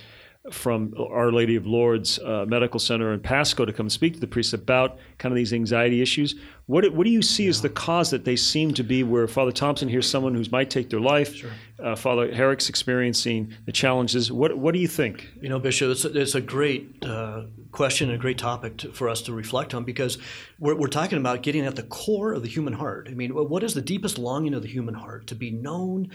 from 0.52 0.94
Our 0.98 1.32
Lady 1.32 1.56
of 1.56 1.66
Lourdes 1.66 2.18
uh, 2.18 2.44
Medical 2.46 2.78
Center 2.78 3.12
in 3.12 3.20
Pasco 3.20 3.64
to 3.64 3.72
come 3.72 3.90
speak 3.90 4.14
to 4.14 4.20
the 4.20 4.26
priests 4.26 4.52
about 4.52 4.98
kind 5.18 5.32
of 5.32 5.36
these 5.36 5.52
anxiety 5.52 6.00
issues. 6.00 6.36
What, 6.66 6.92
what 6.92 7.04
do 7.04 7.10
you 7.10 7.22
see 7.22 7.44
yeah. 7.44 7.50
as 7.50 7.62
the 7.62 7.68
cause 7.68 8.10
that 8.10 8.24
they 8.24 8.36
seem 8.36 8.74
to 8.74 8.82
be 8.82 9.02
where 9.02 9.26
Father 9.28 9.52
Thompson 9.52 9.88
hears 9.88 10.08
someone 10.08 10.34
who 10.34 10.44
might 10.50 10.70
take 10.70 10.90
their 10.90 11.00
life, 11.00 11.34
sure. 11.34 11.50
uh, 11.78 11.96
Father 11.96 12.32
Herrick's 12.32 12.68
experiencing 12.68 13.52
the 13.64 13.72
challenges? 13.72 14.32
What, 14.32 14.56
what 14.58 14.74
do 14.74 14.80
you 14.80 14.88
think? 14.88 15.28
You 15.40 15.48
know, 15.48 15.58
Bishop, 15.58 15.90
it's 15.90 16.04
a, 16.04 16.18
it's 16.18 16.34
a 16.34 16.40
great 16.40 17.04
uh, 17.04 17.44
question 17.72 18.08
and 18.08 18.18
a 18.18 18.20
great 18.20 18.38
topic 18.38 18.78
to, 18.78 18.92
for 18.92 19.08
us 19.08 19.22
to 19.22 19.32
reflect 19.32 19.74
on 19.74 19.84
because 19.84 20.18
we're, 20.58 20.74
we're 20.74 20.88
talking 20.88 21.18
about 21.18 21.42
getting 21.42 21.64
at 21.64 21.76
the 21.76 21.82
core 21.84 22.32
of 22.32 22.42
the 22.42 22.48
human 22.48 22.72
heart. 22.72 23.08
I 23.10 23.14
mean, 23.14 23.30
what 23.30 23.62
is 23.62 23.74
the 23.74 23.82
deepest 23.82 24.18
longing 24.18 24.54
of 24.54 24.62
the 24.62 24.68
human 24.68 24.94
heart? 24.94 25.26
To 25.28 25.34
be 25.34 25.50
known, 25.50 26.10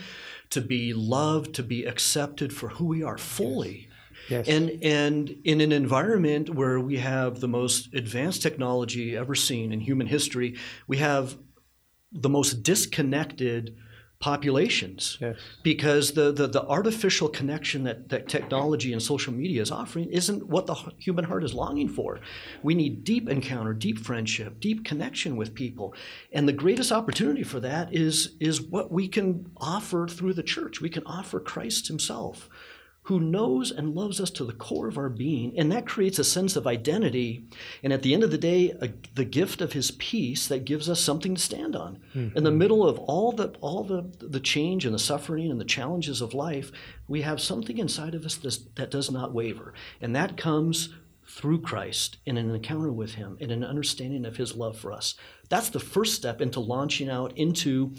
to 0.50 0.60
be 0.60 0.92
loved, 0.92 1.54
to 1.54 1.62
be 1.62 1.84
accepted 1.84 2.52
for 2.52 2.68
who 2.70 2.86
we 2.86 3.02
are 3.02 3.18
fully. 3.18 3.72
Yes. 3.80 3.91
And 4.46 4.82
and 4.82 5.36
in 5.44 5.60
an 5.60 5.72
environment 5.72 6.54
where 6.54 6.78
we 6.80 6.98
have 6.98 7.40
the 7.40 7.48
most 7.48 7.92
advanced 7.94 8.42
technology 8.42 9.16
ever 9.16 9.34
seen 9.34 9.72
in 9.72 9.80
human 9.80 10.06
history, 10.06 10.56
we 10.86 10.98
have 10.98 11.36
the 12.12 12.28
most 12.28 12.62
disconnected 12.62 13.76
populations 14.22 15.18
yes. 15.20 15.36
because 15.64 16.12
the, 16.12 16.30
the, 16.30 16.46
the, 16.46 16.64
artificial 16.68 17.28
connection 17.28 17.82
that, 17.82 18.08
that 18.08 18.28
technology 18.28 18.92
and 18.92 19.02
social 19.02 19.32
media 19.32 19.60
is 19.60 19.72
offering 19.72 20.08
isn't 20.10 20.46
what 20.46 20.64
the 20.66 20.74
human 20.98 21.24
heart 21.24 21.42
is 21.42 21.52
longing 21.52 21.88
for. 21.88 22.20
We 22.62 22.76
need 22.76 23.02
deep 23.02 23.28
encounter, 23.28 23.74
deep 23.74 23.98
friendship, 23.98 24.60
deep 24.60 24.84
connection 24.84 25.36
with 25.36 25.54
people. 25.54 25.96
And 26.30 26.46
the 26.46 26.52
greatest 26.52 26.92
opportunity 26.92 27.42
for 27.42 27.58
that 27.60 27.92
is, 27.92 28.36
is 28.38 28.62
what 28.62 28.92
we 28.92 29.08
can 29.08 29.50
offer 29.56 30.06
through 30.06 30.34
the 30.34 30.44
church. 30.44 30.80
We 30.80 30.88
can 30.88 31.02
offer 31.04 31.40
Christ 31.40 31.88
Himself 31.88 32.48
who 33.06 33.18
knows 33.18 33.72
and 33.72 33.94
loves 33.94 34.20
us 34.20 34.30
to 34.30 34.44
the 34.44 34.52
core 34.52 34.86
of 34.86 34.96
our 34.96 35.08
being, 35.08 35.58
and 35.58 35.72
that 35.72 35.86
creates 35.86 36.20
a 36.20 36.24
sense 36.24 36.54
of 36.54 36.68
identity. 36.68 37.44
And 37.82 37.92
at 37.92 38.02
the 38.02 38.14
end 38.14 38.22
of 38.22 38.30
the 38.30 38.38
day, 38.38 38.70
a, 38.80 38.90
the 39.14 39.24
gift 39.24 39.60
of 39.60 39.72
His 39.72 39.90
peace 39.92 40.46
that 40.46 40.64
gives 40.64 40.88
us 40.88 41.00
something 41.00 41.34
to 41.34 41.40
stand 41.40 41.74
on. 41.74 41.98
Mm-hmm. 42.14 42.36
In 42.36 42.44
the 42.44 42.52
middle 42.52 42.88
of 42.88 42.98
all 43.00 43.32
the 43.32 43.48
all 43.60 43.82
the 43.82 44.04
the 44.20 44.40
change 44.40 44.86
and 44.86 44.94
the 44.94 45.00
suffering 45.00 45.50
and 45.50 45.60
the 45.60 45.64
challenges 45.64 46.20
of 46.20 46.32
life, 46.32 46.70
we 47.08 47.22
have 47.22 47.40
something 47.40 47.78
inside 47.78 48.14
of 48.14 48.24
us 48.24 48.36
that 48.76 48.90
does 48.90 49.10
not 49.10 49.34
waver, 49.34 49.74
and 50.00 50.14
that 50.14 50.36
comes 50.36 50.90
through 51.26 51.60
Christ 51.62 52.18
in 52.26 52.36
an 52.36 52.50
encounter 52.50 52.92
with 52.92 53.14
Him 53.14 53.36
in 53.40 53.50
an 53.50 53.64
understanding 53.64 54.24
of 54.24 54.36
His 54.36 54.54
love 54.54 54.76
for 54.76 54.92
us. 54.92 55.14
That's 55.48 55.70
the 55.70 55.80
first 55.80 56.14
step 56.14 56.40
into 56.40 56.60
launching 56.60 57.08
out 57.08 57.36
into 57.36 57.94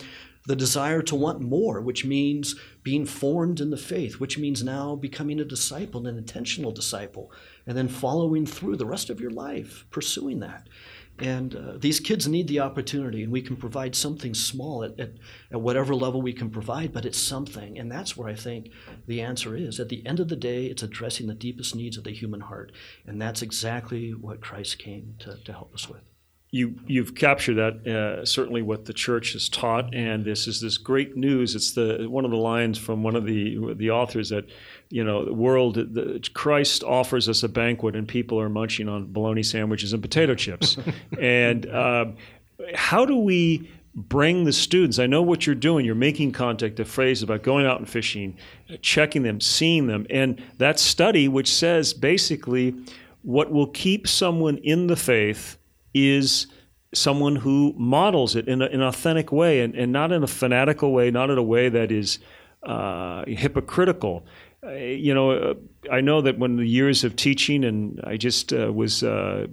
the 0.45 0.55
desire 0.55 1.01
to 1.01 1.15
want 1.15 1.41
more, 1.41 1.79
which 1.81 2.03
means 2.03 2.55
being 2.83 3.05
formed 3.05 3.62
in 3.62 3.69
the 3.69 3.77
faith, 3.77 4.19
which 4.19 4.38
means 4.38 4.63
now 4.63 4.95
becoming 4.95 5.39
a 5.39 5.45
disciple, 5.45 6.05
an 6.05 6.17
intentional 6.17 6.71
disciple, 6.71 7.31
and 7.65 7.77
then 7.77 7.88
following 7.88 8.45
through 8.45 8.75
the 8.75 8.85
rest 8.85 9.09
of 9.09 9.21
your 9.21 9.31
life, 9.31 9.85
pursuing 9.89 10.39
that. 10.39 10.67
And 11.19 11.55
uh, 11.55 11.77
these 11.77 12.00
kids 12.00 12.27
need 12.27 12.47
the 12.47 12.59
opportunity, 12.59 13.23
and 13.23 13.31
we 13.31 13.41
can 13.41 13.55
provide 13.55 13.95
something 13.95 14.33
small 14.33 14.83
at, 14.83 15.00
at, 15.00 15.12
at 15.51 15.62
whatever 15.62 15.93
level 15.93 16.21
we 16.21 16.33
can 16.33 16.50
provide, 16.50 16.91
but 16.91 17.05
it's 17.05 17.19
something. 17.19 17.77
And 17.77 17.91
that's 17.91 18.17
where 18.17 18.27
I 18.27 18.35
think 18.35 18.71
the 19.05 19.21
answer 19.21 19.55
is. 19.55 19.79
At 19.79 19.89
the 19.89 20.05
end 20.07 20.19
of 20.19 20.27
the 20.27 20.35
day, 20.35 20.65
it's 20.65 20.81
addressing 20.81 21.27
the 21.27 21.35
deepest 21.35 21.75
needs 21.75 21.97
of 21.97 22.03
the 22.03 22.12
human 22.12 22.41
heart. 22.41 22.71
And 23.05 23.21
that's 23.21 23.43
exactly 23.43 24.09
what 24.09 24.41
Christ 24.41 24.79
came 24.79 25.15
to, 25.19 25.38
to 25.43 25.53
help 25.53 25.73
us 25.75 25.88
with 25.88 26.01
you 26.53 26.75
you've 26.86 27.15
captured 27.15 27.55
that 27.55 27.88
uh, 27.88 28.24
certainly 28.24 28.62
what 28.62 28.86
the 28.86 28.93
church 28.93 29.33
has 29.33 29.50
taught, 29.50 29.91
and 29.95 30.24
this 30.24 30.48
is 30.48 30.62
this 30.62 30.77
great 30.77 31.17
news. 31.17 31.55
It's 31.55 31.72
the 31.72 32.05
one 32.07 32.25
of 32.25 32.31
the 32.31 32.38
lines 32.38 32.77
from 32.77 33.01
one 33.01 33.15
of 33.15 33.25
the 33.25 33.74
the 33.74 33.89
authors 33.89 34.29
that 34.29 34.45
you 34.91 35.03
know 35.03 35.25
the 35.25 35.33
world 35.33 35.74
the, 35.74 36.29
Christ 36.36 36.83
offers 36.83 37.27
us 37.27 37.41
a 37.41 37.50
banquet, 37.50 37.95
and 37.95 38.07
people 38.07 38.39
are 38.39 38.50
munching 38.50 38.88
on 38.88 39.12
bologna 39.12 39.41
sandwiches 39.41 39.93
and 39.93 40.01
potato 40.03 40.36
chips. 40.36 40.77
and 41.19 41.65
uh, 41.65 42.05
how 42.75 43.03
do 43.03 43.17
we 43.17 43.67
bring 43.95 44.43
the 44.43 44.53
students? 44.53 45.00
I 45.00 45.07
know 45.07 45.24
what 45.24 45.48
you're 45.48 45.55
doing. 45.55 45.88
You're 45.88 45.95
making 45.95 46.33
contact. 46.33 46.75
The 46.75 46.86
phrase 46.86 47.24
about 47.24 47.41
going 47.41 47.65
out 47.65 47.79
and 47.79 47.89
fishing, 47.89 48.38
checking 48.83 49.24
them, 49.24 49.41
seeing 49.41 49.88
them, 49.88 50.05
and 50.12 50.39
that 50.60 50.79
study 50.79 51.27
which 51.27 51.51
says 51.51 51.95
basically 51.95 52.75
what 53.24 53.51
will 53.51 53.67
keep 53.67 54.07
someone 54.07 54.57
in 54.57 54.86
the 54.86 54.95
faith 54.95 55.57
is 55.93 56.47
someone 56.93 57.35
who 57.35 57.73
models 57.75 58.35
it 58.35 58.47
in, 58.47 58.62
a, 58.62 58.65
in 58.67 58.81
an 58.81 58.88
authentic 58.88 59.31
way 59.31 59.62
and, 59.62 59.75
and 59.75 59.91
not 59.91 60.12
in 60.12 60.23
a 60.23 60.27
fanatical 60.27 60.91
way, 60.91 61.09
not 61.12 61.29
in 61.29 61.38
a 61.38 61.43
way 61.43 61.69
that 61.69 61.91
is 61.91 62.19
uh, 62.63 63.23
hypocritical. 63.25 64.25
Uh, 64.63 64.71
you 64.73 65.13
know, 65.13 65.31
uh, 65.31 65.53
I 65.91 66.01
know 66.01 66.21
that 66.21 66.38
when 66.38 66.55
the 66.55 66.65
years 66.65 67.03
of 67.03 67.15
teaching, 67.15 67.65
and 67.65 68.00
I 68.03 68.17
just 68.17 68.53
uh, 68.53 68.71
was 68.71 69.03
uh, 69.03 69.47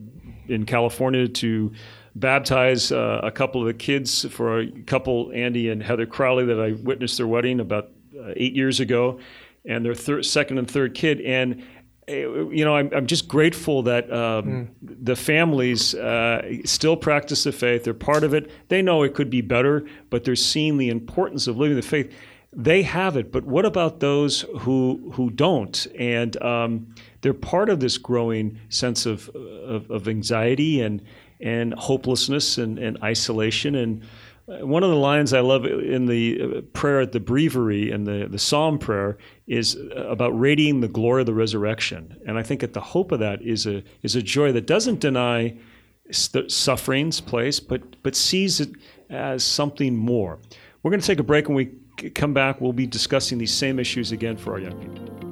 in 0.48 0.66
California 0.66 1.26
to 1.28 1.72
baptize 2.14 2.92
uh, 2.92 3.20
a 3.22 3.30
couple 3.30 3.60
of 3.60 3.66
the 3.66 3.74
kids 3.74 4.24
for 4.30 4.60
a 4.60 4.70
couple, 4.82 5.32
Andy 5.34 5.70
and 5.70 5.82
Heather 5.82 6.06
Crowley, 6.06 6.44
that 6.46 6.60
I 6.60 6.72
witnessed 6.72 7.16
their 7.16 7.26
wedding 7.26 7.60
about 7.60 7.90
eight 8.36 8.54
years 8.54 8.80
ago, 8.80 9.18
and 9.64 9.84
their 9.84 9.94
thir- 9.94 10.22
second 10.22 10.58
and 10.58 10.70
third 10.70 10.94
kid. 10.94 11.20
And 11.22 11.64
you 12.10 12.64
know, 12.64 12.76
I'm, 12.76 12.90
I'm 12.92 13.06
just 13.06 13.28
grateful 13.28 13.82
that 13.82 14.10
um, 14.12 14.44
mm. 14.44 14.68
the 14.82 15.16
families 15.16 15.94
uh, 15.94 16.42
still 16.64 16.96
practice 16.96 17.44
the 17.44 17.52
faith. 17.52 17.84
They're 17.84 17.94
part 17.94 18.24
of 18.24 18.34
it. 18.34 18.50
They 18.68 18.82
know 18.82 19.02
it 19.02 19.14
could 19.14 19.30
be 19.30 19.40
better, 19.40 19.86
but 20.10 20.24
they're 20.24 20.36
seeing 20.36 20.76
the 20.76 20.88
importance 20.88 21.46
of 21.46 21.56
living 21.56 21.76
the 21.76 21.82
faith. 21.82 22.12
They 22.52 22.82
have 22.82 23.16
it, 23.16 23.30
but 23.30 23.44
what 23.44 23.64
about 23.64 24.00
those 24.00 24.40
who 24.60 25.12
who 25.14 25.30
don't? 25.30 25.86
And 25.96 26.40
um, 26.42 26.94
they're 27.20 27.32
part 27.32 27.68
of 27.70 27.78
this 27.78 27.96
growing 27.96 28.58
sense 28.68 29.06
of, 29.06 29.28
of, 29.28 29.88
of 29.90 30.08
anxiety 30.08 30.80
and 30.80 31.00
and 31.40 31.72
hopelessness 31.74 32.58
and, 32.58 32.78
and 32.78 32.98
isolation 33.02 33.74
and 33.74 34.02
one 34.58 34.82
of 34.82 34.90
the 34.90 34.96
lines 34.96 35.32
I 35.32 35.40
love 35.40 35.64
in 35.64 36.06
the 36.06 36.40
uh, 36.42 36.60
prayer 36.72 37.00
at 37.00 37.12
the 37.12 37.20
breviary 37.20 37.90
and 37.90 38.06
the, 38.06 38.26
the 38.28 38.38
psalm 38.38 38.78
prayer 38.78 39.16
is 39.46 39.78
about 39.94 40.38
radiating 40.38 40.80
the 40.80 40.88
glory 40.88 41.22
of 41.22 41.26
the 41.26 41.34
resurrection. 41.34 42.20
And 42.26 42.36
I 42.36 42.42
think 42.42 42.62
at 42.62 42.72
the 42.72 42.80
hope 42.80 43.12
of 43.12 43.20
that 43.20 43.42
is 43.42 43.66
a, 43.66 43.84
is 44.02 44.16
a 44.16 44.22
joy 44.22 44.52
that 44.52 44.66
doesn't 44.66 45.00
deny 45.00 45.56
suffering's 46.10 47.20
place, 47.20 47.60
but, 47.60 48.02
but 48.02 48.16
sees 48.16 48.60
it 48.60 48.70
as 49.08 49.44
something 49.44 49.96
more. 49.96 50.38
We're 50.82 50.90
going 50.90 51.00
to 51.00 51.06
take 51.06 51.20
a 51.20 51.24
break. 51.24 51.48
When 51.48 51.56
we 51.56 52.10
come 52.10 52.34
back, 52.34 52.60
we'll 52.60 52.72
be 52.72 52.86
discussing 52.86 53.38
these 53.38 53.52
same 53.54 53.78
issues 53.78 54.10
again 54.10 54.36
for 54.36 54.52
our 54.52 54.58
young 54.58 54.78
people. 54.80 55.29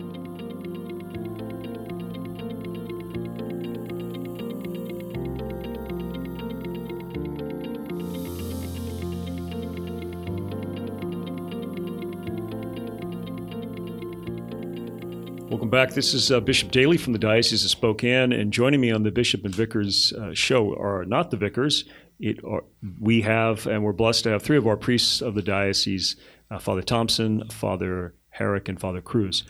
Welcome 15.48 15.70
back. 15.70 15.94
This 15.94 16.12
is 16.12 16.30
uh, 16.30 16.40
Bishop 16.40 16.70
Daly 16.70 16.98
from 16.98 17.14
the 17.14 17.18
Diocese 17.18 17.64
of 17.64 17.70
Spokane, 17.70 18.34
and 18.34 18.52
joining 18.52 18.82
me 18.82 18.90
on 18.90 19.02
the 19.02 19.10
Bishop 19.10 19.46
and 19.46 19.54
Vicars 19.54 20.12
uh, 20.12 20.34
show 20.34 20.76
are 20.78 21.06
not 21.06 21.30
the 21.30 21.38
vicars. 21.38 21.86
It 22.20 22.44
are, 22.44 22.64
we 23.00 23.22
have, 23.22 23.66
and 23.66 23.82
we're 23.82 23.94
blessed 23.94 24.24
to 24.24 24.30
have 24.30 24.42
three 24.42 24.58
of 24.58 24.66
our 24.66 24.76
priests 24.76 25.22
of 25.22 25.34
the 25.34 25.40
diocese: 25.40 26.16
uh, 26.50 26.58
Father 26.58 26.82
Thompson, 26.82 27.48
Father 27.48 28.14
Herrick, 28.28 28.68
and 28.68 28.78
Father 28.78 29.00
Cruz. 29.00 29.44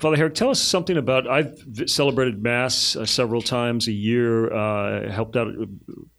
Father 0.00 0.16
Herrick, 0.16 0.34
tell 0.34 0.50
us 0.50 0.60
something 0.60 0.96
about. 0.96 1.28
I've 1.28 1.64
celebrated 1.86 2.42
Mass 2.42 2.96
uh, 2.96 3.06
several 3.06 3.42
times 3.42 3.86
a 3.86 3.92
year. 3.92 4.52
Uh, 4.52 5.08
helped 5.08 5.36
out 5.36 5.46
uh, 5.46 5.66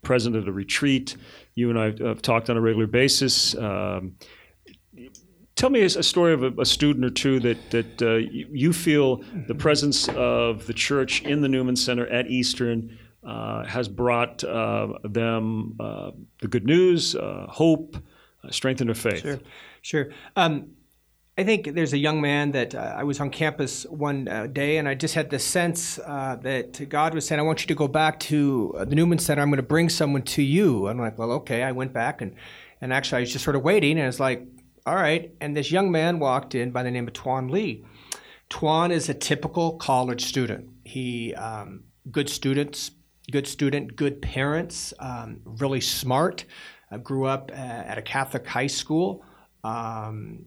present 0.02 0.38
at 0.38 0.48
a 0.48 0.52
retreat. 0.54 1.18
You 1.56 1.70
and 1.70 1.78
I 1.78 1.94
have 2.08 2.22
talked 2.22 2.50
on 2.50 2.56
a 2.56 2.62
regular 2.62 2.88
basis. 2.88 3.54
Um, 3.58 4.16
Tell 5.56 5.70
me 5.70 5.82
a, 5.82 5.90
story 5.90 6.34
of 6.34 6.44
a, 6.44 6.52
a, 6.62 6.66
student 6.66 7.06
or 7.06 7.12
two 7.12 7.40
that, 7.42 7.70
that 7.70 8.02
uh, 8.02 8.16
you 8.16 8.74
feel 8.74 9.24
the 9.48 9.54
presence 9.54 10.10
of 10.10 10.66
the 10.66 10.74
church 10.74 11.22
in 11.22 11.42
the 11.42 11.48
Newman 11.48 11.76
Center 11.76 12.08
at 12.08 12.28
Eastern 12.28 12.98
uh, 13.26 13.64
has 13.64 13.88
brought 13.88 14.44
uh, 14.44 14.88
them 15.04 15.76
uh, 15.80 16.12
the 16.42 16.48
good 16.48 16.66
news, 16.66 17.16
uh, 17.16 17.46
hope, 17.48 17.96
uh, 18.44 18.52
strength 18.52 18.82
in 18.82 18.88
their 18.88 18.96
faith. 18.96 19.22
Sure, 19.22 19.40
sure. 19.82 20.10
Um, 20.36 20.72
I 21.38 21.44
think 21.44 21.74
there's 21.74 21.94
a 21.94 21.98
young 21.98 22.20
man 22.20 22.52
that 22.52 22.76
I 22.76 23.04
was 23.04 23.20
on 23.20 23.30
campus 23.30 23.86
one 23.86 24.26
day, 24.54 24.78
and 24.78 24.90
I 24.90 24.94
just 24.94 25.16
had 25.16 25.30
the 25.30 25.40
sense 25.40 25.96
that 25.96 26.86
God 26.90 27.16
was 27.16 27.26
saying, 27.26 27.40
"I 27.40 27.44
want 27.44 27.62
you 27.62 27.68
to 27.68 27.76
go 27.76 27.88
back 27.88 28.20
to 28.22 28.76
the 28.88 28.94
Newman 28.94 29.18
Center. 29.18 29.42
I'm 29.42 29.50
going 29.50 29.58
to 29.58 29.64
bring 29.64 29.90
someone 29.90 30.22
to 30.24 30.44
you." 30.44 30.88
I'm 30.88 31.00
like, 31.00 31.18
"Well, 31.18 31.32
okay." 31.32 31.64
I 31.64 31.72
went 31.72 31.92
back 31.92 32.22
and 32.22 32.36
and 32.82 32.94
actually 32.94 33.18
I 33.18 33.22
was 33.22 33.32
just 33.32 33.44
sort 33.44 33.56
of 33.56 33.64
waiting, 33.64 33.98
and 33.98 34.08
it's 34.08 34.20
like 34.20 34.46
all 34.86 34.96
right. 34.96 35.34
And 35.42 35.56
this 35.56 35.72
young 35.72 35.92
man 35.92 36.20
walked 36.20 36.56
in 36.56 36.72
by 36.72 36.84
the 36.84 36.92
name 36.92 37.08
of 37.08 37.14
Tuan 37.14 37.48
Lee. 37.48 37.86
Tuan 38.50 38.92
is 38.92 39.10
a 39.10 39.14
typical 39.14 39.78
college 39.78 40.26
student. 40.26 40.70
He, 40.84 41.34
um, 41.36 41.84
good 42.12 42.30
students, 42.30 42.92
good 43.32 43.48
student, 43.48 43.96
good 43.96 44.22
parents, 44.22 44.94
um, 45.00 45.40
really 45.46 45.82
smart. 45.82 46.46
Uh, 46.92 46.98
grew 46.98 47.26
up 47.26 47.52
uh, 47.52 47.56
at 47.56 47.98
a 47.98 48.02
Catholic 48.02 48.46
high 48.46 48.68
school. 48.68 49.24
Um, 49.64 50.46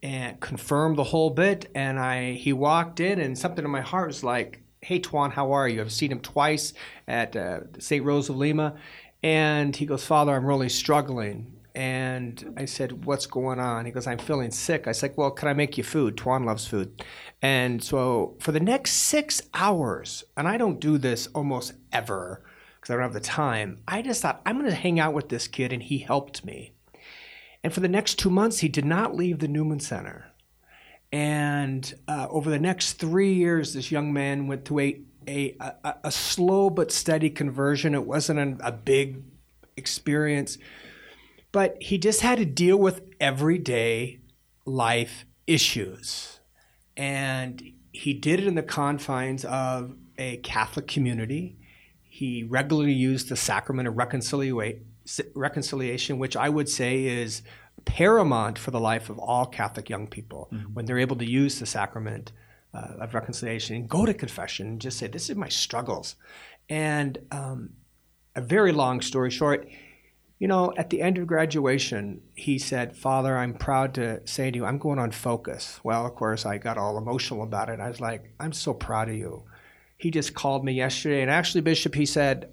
and 0.00 0.38
confirmed 0.38 0.96
the 0.96 1.04
whole 1.04 1.30
bit. 1.30 1.70
And 1.74 1.98
I 1.98 2.34
he 2.34 2.52
walked 2.52 3.00
in, 3.00 3.18
and 3.18 3.36
something 3.36 3.64
in 3.64 3.70
my 3.70 3.80
heart 3.80 4.06
was 4.08 4.22
like, 4.22 4.62
"Hey, 4.80 5.00
Tuan, 5.00 5.32
how 5.32 5.50
are 5.52 5.68
you? 5.68 5.80
I've 5.80 5.90
seen 5.90 6.12
him 6.12 6.20
twice 6.20 6.72
at 7.08 7.34
uh, 7.34 7.60
St. 7.80 8.04
Rose 8.04 8.28
of 8.28 8.36
Lima." 8.36 8.76
And 9.22 9.74
he 9.74 9.86
goes, 9.86 10.04
Father, 10.04 10.32
I'm 10.32 10.46
really 10.46 10.68
struggling. 10.68 11.57
And 11.78 12.54
I 12.56 12.64
said, 12.64 13.04
What's 13.04 13.26
going 13.26 13.60
on? 13.60 13.86
He 13.86 13.92
goes, 13.92 14.08
I'm 14.08 14.18
feeling 14.18 14.50
sick. 14.50 14.88
I 14.88 14.92
said, 14.92 15.14
Well, 15.14 15.30
can 15.30 15.46
I 15.46 15.52
make 15.52 15.78
you 15.78 15.84
food? 15.84 16.16
Tuan 16.16 16.44
loves 16.44 16.66
food. 16.66 17.04
And 17.40 17.80
so 17.84 18.34
for 18.40 18.50
the 18.50 18.58
next 18.58 18.94
six 18.94 19.42
hours, 19.54 20.24
and 20.36 20.48
I 20.48 20.56
don't 20.56 20.80
do 20.80 20.98
this 20.98 21.28
almost 21.28 21.74
ever 21.92 22.42
because 22.74 22.90
I 22.90 22.94
don't 22.94 23.04
have 23.04 23.12
the 23.12 23.20
time, 23.20 23.78
I 23.86 24.02
just 24.02 24.20
thought, 24.22 24.42
I'm 24.44 24.58
going 24.58 24.68
to 24.68 24.74
hang 24.74 24.98
out 24.98 25.14
with 25.14 25.28
this 25.28 25.46
kid. 25.46 25.72
And 25.72 25.80
he 25.80 25.98
helped 25.98 26.44
me. 26.44 26.72
And 27.62 27.72
for 27.72 27.78
the 27.78 27.86
next 27.86 28.18
two 28.18 28.30
months, 28.30 28.58
he 28.58 28.68
did 28.68 28.84
not 28.84 29.14
leave 29.14 29.38
the 29.38 29.46
Newman 29.46 29.78
Center. 29.78 30.32
And 31.12 31.94
uh, 32.08 32.26
over 32.28 32.50
the 32.50 32.58
next 32.58 32.94
three 32.94 33.34
years, 33.34 33.74
this 33.74 33.92
young 33.92 34.12
man 34.12 34.48
went 34.48 34.64
through 34.64 34.80
a 34.80 35.00
a, 35.28 35.54
a, 35.60 35.94
a 36.04 36.10
slow 36.10 36.70
but 36.70 36.90
steady 36.90 37.30
conversion. 37.30 37.94
It 37.94 38.04
wasn't 38.04 38.40
an, 38.40 38.60
a 38.64 38.72
big 38.72 39.22
experience, 39.76 40.58
but 41.52 41.76
he 41.80 41.98
just 41.98 42.20
had 42.20 42.38
to 42.38 42.44
deal 42.44 42.76
with 42.76 43.02
everyday 43.20 44.20
life 44.64 45.24
issues. 45.46 46.40
And 46.96 47.62
he 47.92 48.14
did 48.14 48.40
it 48.40 48.46
in 48.46 48.54
the 48.54 48.62
confines 48.62 49.44
of 49.44 49.96
a 50.18 50.38
Catholic 50.38 50.86
community. 50.86 51.56
He 52.02 52.44
regularly 52.44 52.92
used 52.92 53.28
the 53.28 53.36
sacrament 53.36 53.88
of 53.88 53.96
reconciliation, 53.96 56.18
which 56.18 56.36
I 56.36 56.48
would 56.48 56.68
say 56.68 57.04
is 57.04 57.42
paramount 57.84 58.58
for 58.58 58.70
the 58.70 58.80
life 58.80 59.08
of 59.08 59.18
all 59.18 59.46
Catholic 59.46 59.88
young 59.88 60.06
people 60.06 60.48
mm-hmm. 60.52 60.74
when 60.74 60.84
they're 60.84 60.98
able 60.98 61.16
to 61.16 61.24
use 61.24 61.58
the 61.58 61.66
sacrament 61.66 62.32
uh, 62.74 62.96
of 63.00 63.14
reconciliation 63.14 63.76
and 63.76 63.88
go 63.88 64.04
to 64.04 64.12
confession 64.12 64.66
and 64.66 64.80
just 64.80 64.98
say, 64.98 65.06
This 65.06 65.30
is 65.30 65.36
my 65.36 65.48
struggles. 65.48 66.16
And 66.68 67.18
um, 67.30 67.70
a 68.36 68.40
very 68.40 68.72
long 68.72 69.00
story 69.00 69.30
short, 69.30 69.68
you 70.38 70.46
know, 70.46 70.72
at 70.76 70.90
the 70.90 71.02
end 71.02 71.18
of 71.18 71.26
graduation, 71.26 72.20
he 72.34 72.58
said, 72.58 72.96
Father, 72.96 73.36
I'm 73.36 73.54
proud 73.54 73.94
to 73.94 74.26
say 74.26 74.50
to 74.50 74.56
you, 74.56 74.64
I'm 74.64 74.78
going 74.78 74.98
on 74.98 75.10
focus. 75.10 75.80
Well, 75.82 76.06
of 76.06 76.14
course, 76.14 76.46
I 76.46 76.58
got 76.58 76.78
all 76.78 76.96
emotional 76.96 77.42
about 77.42 77.68
it. 77.68 77.80
I 77.80 77.88
was 77.88 78.00
like, 78.00 78.32
I'm 78.38 78.52
so 78.52 78.72
proud 78.72 79.08
of 79.08 79.16
you. 79.16 79.42
He 79.96 80.12
just 80.12 80.34
called 80.34 80.64
me 80.64 80.72
yesterday, 80.72 81.22
and 81.22 81.30
actually, 81.30 81.62
Bishop, 81.62 81.96
he 81.96 82.06
said, 82.06 82.50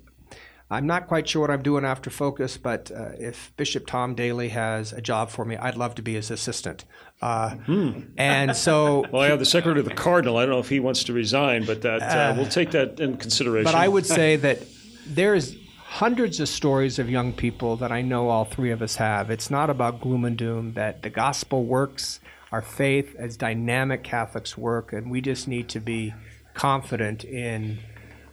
I'm 0.72 0.88
not 0.88 1.08
quite 1.08 1.30
sure 1.30 1.42
what 1.42 1.52
I'm 1.52 1.62
doing 1.62 1.86
after 1.86 2.10
Focus, 2.10 2.58
but 2.58 2.90
uh, 2.90 3.10
if 3.20 3.54
Bishop 3.56 3.86
Tom 3.86 4.16
Daly 4.16 4.50
has 4.50 4.94
a 4.94 5.02
job 5.02 5.30
for 5.30 5.46
me, 5.46 5.56
I'd 5.56 5.78
love 5.78 5.94
to 5.96 6.02
be 6.02 6.16
his 6.16 6.32
assistant. 6.32 6.86
Uh, 7.22 7.52
hmm. 7.52 8.00
And 8.18 8.56
so, 8.56 9.06
well, 9.12 9.22
I 9.22 9.28
have 9.28 9.38
the 9.38 9.46
secretary 9.46 9.80
of 9.80 9.86
the 9.86 9.94
Cardinal. 9.94 10.38
I 10.38 10.42
don't 10.42 10.56
know 10.56 10.60
if 10.60 10.70
he 10.70 10.80
wants 10.80 11.04
to 11.04 11.14
resign, 11.14 11.66
but 11.66 11.84
that 11.84 12.02
uh, 12.02 12.34
we'll 12.36 12.48
take 12.50 12.72
that 12.72 13.00
in 13.00 13.18
consideration. 13.18 13.66
But 13.66 13.76
I 13.76 13.88
would 13.88 14.08
say 14.08 14.38
that 14.38 14.64
there's 15.06 15.56
hundreds 15.96 16.42
of 16.42 16.50
stories 16.50 17.00
of 17.00 17.10
young 17.10 17.32
people 17.32 17.78
that 17.78 17.90
I 17.90 18.02
know 18.02 18.28
all 18.28 18.44
three 18.44 18.72
of 18.72 18.82
us 18.82 18.98
have. 18.98 19.32
It's 19.32 19.50
not 19.50 19.70
about 19.70 20.02
gloom 20.02 20.26
and 20.26 20.36
doom. 20.36 20.74
That 20.74 21.04
the 21.04 21.10
gospel 21.10 21.64
works. 21.64 22.20
Our 22.52 22.62
faith 22.62 23.16
as 23.18 23.38
dynamic 23.38 24.04
Catholics 24.04 24.58
work, 24.58 24.92
and 24.92 25.10
we 25.10 25.22
just 25.22 25.48
need 25.48 25.70
to 25.70 25.80
be 25.80 26.14
confident 26.54 27.24
in 27.24 27.80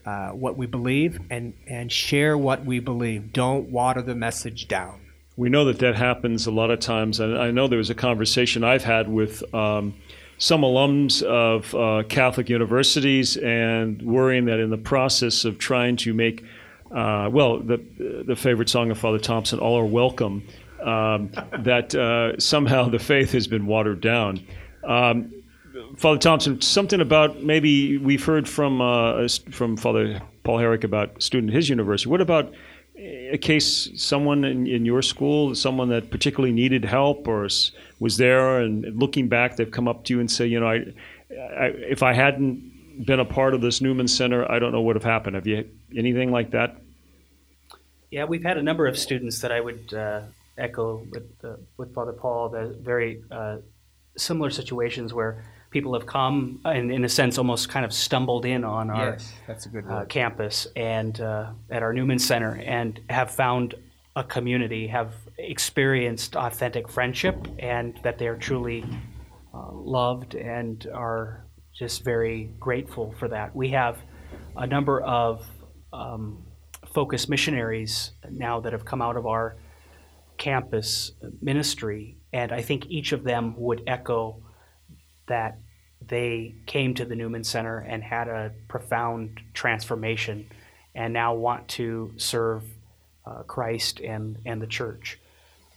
uh, 0.04 0.31
what 0.31 0.57
we 0.57 0.66
believe 0.66 1.21
and, 1.31 1.54
and 1.69 1.90
share 1.90 2.37
what 2.37 2.64
we 2.64 2.81
believe. 2.81 3.33
Don't 3.33 3.71
water 3.71 4.02
the 4.02 4.16
message 4.16 4.66
down. 4.66 5.00
We 5.37 5.49
know 5.49 5.64
that 5.66 5.78
that 5.78 5.95
happens 5.95 6.49
a 6.49 6.50
lot 6.50 6.73
of 6.73 6.81
times. 6.81 7.21
And 7.21 7.38
I 7.38 7.52
know 7.52 7.69
there 7.69 7.78
was 7.78 7.90
a 7.90 7.95
conversation 7.95 8.64
I've 8.64 8.85
had 8.85 9.09
with 9.09 9.42
um, 9.54 9.95
some 10.38 10.62
alums 10.62 11.23
of 11.23 11.73
uh, 11.76 12.02
Catholic 12.09 12.49
universities 12.49 13.37
and 13.37 14.02
worrying 14.02 14.47
that 14.47 14.59
in 14.59 14.71
the 14.71 14.78
process 14.78 15.45
of 15.45 15.59
trying 15.59 15.97
to 15.99 16.12
make, 16.12 16.45
uh, 16.94 17.28
well, 17.30 17.58
the, 17.58 18.25
the 18.26 18.37
favorite 18.37 18.68
song 18.68 18.90
of 18.90 18.99
Father 18.99 19.18
Thompson, 19.18 19.58
All 19.58 19.78
Are 19.78 19.87
Welcome, 19.87 20.46
um, 20.80 21.30
that 21.61 21.94
uh, 21.94 22.38
somehow 22.38 22.88
the 22.88 22.99
faith 22.99 23.32
has 23.32 23.46
been 23.46 23.66
watered 23.66 24.00
down. 24.00 24.44
Um, 24.84 25.32
Father 25.96 26.18
Thompson, 26.18 26.61
something 26.61 27.00
about 27.00 27.42
maybe 27.42 27.99
we've 27.99 28.25
heard 28.25 28.49
from 28.49 28.80
uh, 28.80 29.26
from 29.50 29.76
Father 29.76 30.20
Paul 30.44 30.58
Herrick 30.58 30.84
about 30.84 31.18
a 31.18 31.20
student 31.20 31.50
at 31.50 31.56
his 31.56 31.68
university. 31.68 32.10
What 32.10 32.21
about 32.21 32.52
a 32.97 33.38
case, 33.38 33.90
someone 33.97 34.45
in, 34.45 34.67
in 34.67 34.84
your 34.84 35.02
school, 35.02 35.54
someone 35.54 35.88
that 35.88 36.10
particularly 36.10 36.52
needed 36.52 36.84
help 36.84 37.26
or 37.26 37.49
was 38.00 38.17
there, 38.17 38.60
and 38.60 38.84
looking 38.99 39.28
back, 39.28 39.56
they've 39.56 39.71
come 39.71 39.88
up 39.88 40.04
to 40.04 40.14
you 40.14 40.21
and 40.21 40.30
say, 40.30 40.47
you 40.47 40.60
know, 40.60 40.69
I, 40.69 40.84
I, 41.30 41.67
if 41.88 42.02
I 42.02 42.12
hadn't 42.12 43.06
been 43.06 43.21
a 43.21 43.25
part 43.25 43.54
of 43.54 43.60
this 43.60 43.80
Newman 43.80 44.08
Center, 44.08 44.50
I 44.50 44.58
don't 44.58 44.73
know 44.73 44.80
what 44.80 44.95
would 44.95 44.97
have 44.97 45.10
happened. 45.10 45.36
Have 45.36 45.47
you 45.47 45.69
anything 45.97 46.30
like 46.30 46.50
that? 46.50 46.81
Yeah, 48.12 48.25
we've 48.25 48.42
had 48.42 48.58
a 48.58 48.62
number 48.62 48.86
of 48.86 48.98
students 48.98 49.40
that 49.40 49.50
I 49.50 49.60
would 49.60 49.94
uh, 49.94 50.20
echo 50.58 51.02
with 51.10 51.30
uh, 51.42 51.56
with 51.78 51.94
Father 51.94 52.12
Paul. 52.12 52.50
The 52.50 52.76
very 52.78 53.25
uh, 53.30 53.56
similar 54.18 54.50
situations 54.50 55.14
where 55.14 55.42
people 55.70 55.94
have 55.94 56.04
come 56.04 56.60
and, 56.66 56.92
in 56.92 57.06
a 57.06 57.08
sense, 57.08 57.38
almost 57.38 57.70
kind 57.70 57.86
of 57.86 57.92
stumbled 57.94 58.44
in 58.44 58.64
on 58.64 58.90
our 58.90 59.12
yes, 59.12 59.32
that's 59.46 59.64
a 59.64 59.70
good 59.70 59.86
uh, 59.88 60.04
campus 60.04 60.66
and 60.76 61.22
uh, 61.22 61.52
at 61.70 61.82
our 61.82 61.94
Newman 61.94 62.18
Center 62.18 62.60
and 62.66 63.00
have 63.08 63.30
found 63.30 63.76
a 64.14 64.22
community, 64.22 64.86
have 64.88 65.14
experienced 65.38 66.36
authentic 66.36 66.90
friendship, 66.90 67.48
and 67.58 67.98
that 68.02 68.18
they 68.18 68.28
are 68.28 68.36
truly 68.36 68.84
uh, 69.54 69.72
loved 69.72 70.34
and 70.34 70.86
are 70.92 71.46
just 71.75 72.04
very 72.04 72.50
grateful 72.60 73.14
for 73.18 73.28
that. 73.28 73.56
We 73.56 73.70
have 73.70 73.96
a 74.54 74.66
number 74.66 75.00
of 75.00 75.46
um, 75.94 76.44
focus 76.93 77.28
missionaries 77.28 78.13
now 78.31 78.61
that 78.61 78.73
have 78.73 78.85
come 78.85 79.02
out 79.02 79.17
of 79.17 79.26
our 79.26 79.57
campus 80.39 81.13
ministry, 81.41 82.17
and 82.33 82.52
I 82.52 82.63
think 82.63 82.87
each 82.89 83.13
of 83.13 83.25
them 83.25 83.55
would 83.57 83.83
echo 83.87 84.43
that 85.26 85.59
they 86.09 86.55
came 86.67 86.95
to 86.95 87.05
the 87.05 87.15
Newman 87.15 87.45
Center 87.45 87.78
and 87.78 88.02
had 88.02 88.28
a 88.28 88.52
profound 88.69 89.41
transformation 89.55 90.49
and 90.95 91.13
now 91.13 91.35
want 91.35 91.69
to 91.69 92.13
serve 92.17 92.65
uh, 93.25 93.43
Christ 93.45 94.00
and, 94.00 94.39
and 94.45 94.61
the 94.61 94.67
church. 94.67 95.19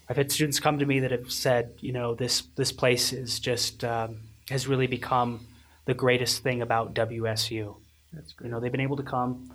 I've 0.10 0.18
had 0.18 0.32
students 0.32 0.60
come 0.60 0.80
to 0.80 0.86
me 0.86 1.00
that 1.02 1.12
have 1.12 1.32
said, 1.32 1.74
you 1.80 1.94
know, 1.94 2.16
this, 2.16 2.44
this 2.56 2.72
place 2.72 3.14
is 3.14 3.40
just, 3.40 3.84
um, 3.84 4.18
has 4.50 4.68
really 4.68 4.88
become 4.88 5.48
the 5.86 5.94
greatest 5.94 6.44
thing 6.44 6.62
about 6.62 6.94
WSU. 6.94 7.76
That's 8.14 8.34
great. 8.34 8.48
You 8.48 8.52
know, 8.52 8.60
they've 8.60 8.72
been 8.72 8.82
able 8.82 8.98
to 8.98 9.04
come, 9.04 9.52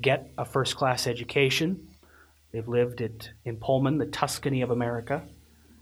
get 0.00 0.30
a 0.38 0.44
first 0.44 0.76
class 0.76 1.06
education. 1.06 1.88
They've 2.52 2.68
lived 2.68 3.00
at, 3.00 3.30
in 3.44 3.56
Pullman, 3.56 3.98
the 3.98 4.06
Tuscany 4.06 4.62
of 4.62 4.70
America. 4.70 5.22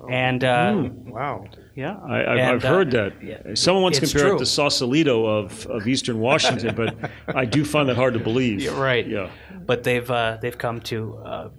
Oh. 0.00 0.08
And 0.08 0.42
uh, 0.42 0.72
mm, 0.72 1.04
wow, 1.04 1.46
yeah, 1.76 1.96
I, 2.02 2.36
have 2.40 2.62
heard 2.62 2.92
uh, 2.94 3.04
that. 3.04 3.22
Yeah, 3.22 3.54
Someone 3.54 3.84
once 3.84 4.00
compared 4.00 4.26
true. 4.26 4.36
it 4.36 4.38
to 4.40 4.46
Sausalito 4.46 5.26
of, 5.26 5.64
of 5.66 5.86
Eastern 5.86 6.18
Washington, 6.18 6.74
but 6.74 6.96
I 7.36 7.44
do 7.44 7.64
find 7.64 7.88
that 7.88 7.96
hard 7.96 8.14
to 8.14 8.20
believe. 8.20 8.60
Yeah, 8.60 8.80
right. 8.80 9.06
Yeah, 9.06 9.30
but 9.64 9.84
they've 9.84 10.10
uh, 10.10 10.38
they've 10.40 10.58
come 10.58 10.80
to 10.82 11.18
uh, 11.18 11.50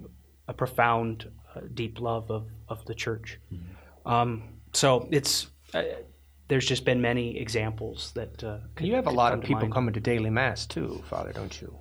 a 0.50 0.54
profound, 0.54 1.32
uh, 1.56 1.62
deep 1.74 2.02
love 2.02 2.30
of, 2.30 2.48
of 2.68 2.84
the 2.86 2.96
church. 2.96 3.40
Mm-hmm. 3.54 4.10
Um, 4.12 4.44
so 4.74 5.08
it's 5.10 5.48
uh, 5.74 5.84
there's 6.50 6.66
just 6.66 6.84
been 6.84 7.02
many 7.02 7.38
examples 7.40 8.12
that. 8.16 8.40
Can 8.76 8.88
you 8.88 8.96
have 8.96 9.08
a 9.08 9.12
lot 9.12 9.34
of 9.34 9.42
people 9.42 9.62
mind. 9.62 9.74
coming 9.74 9.94
to 9.94 10.02
daily 10.02 10.32
mass 10.32 10.66
too, 10.66 11.02
Father, 11.08 11.32
don't 11.32 11.62
you? 11.62 11.78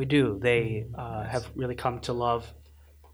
We 0.00 0.06
do. 0.06 0.38
They 0.40 0.86
have 0.96 1.46
really 1.54 1.74
come 1.74 2.00
to 2.00 2.14
love 2.14 2.50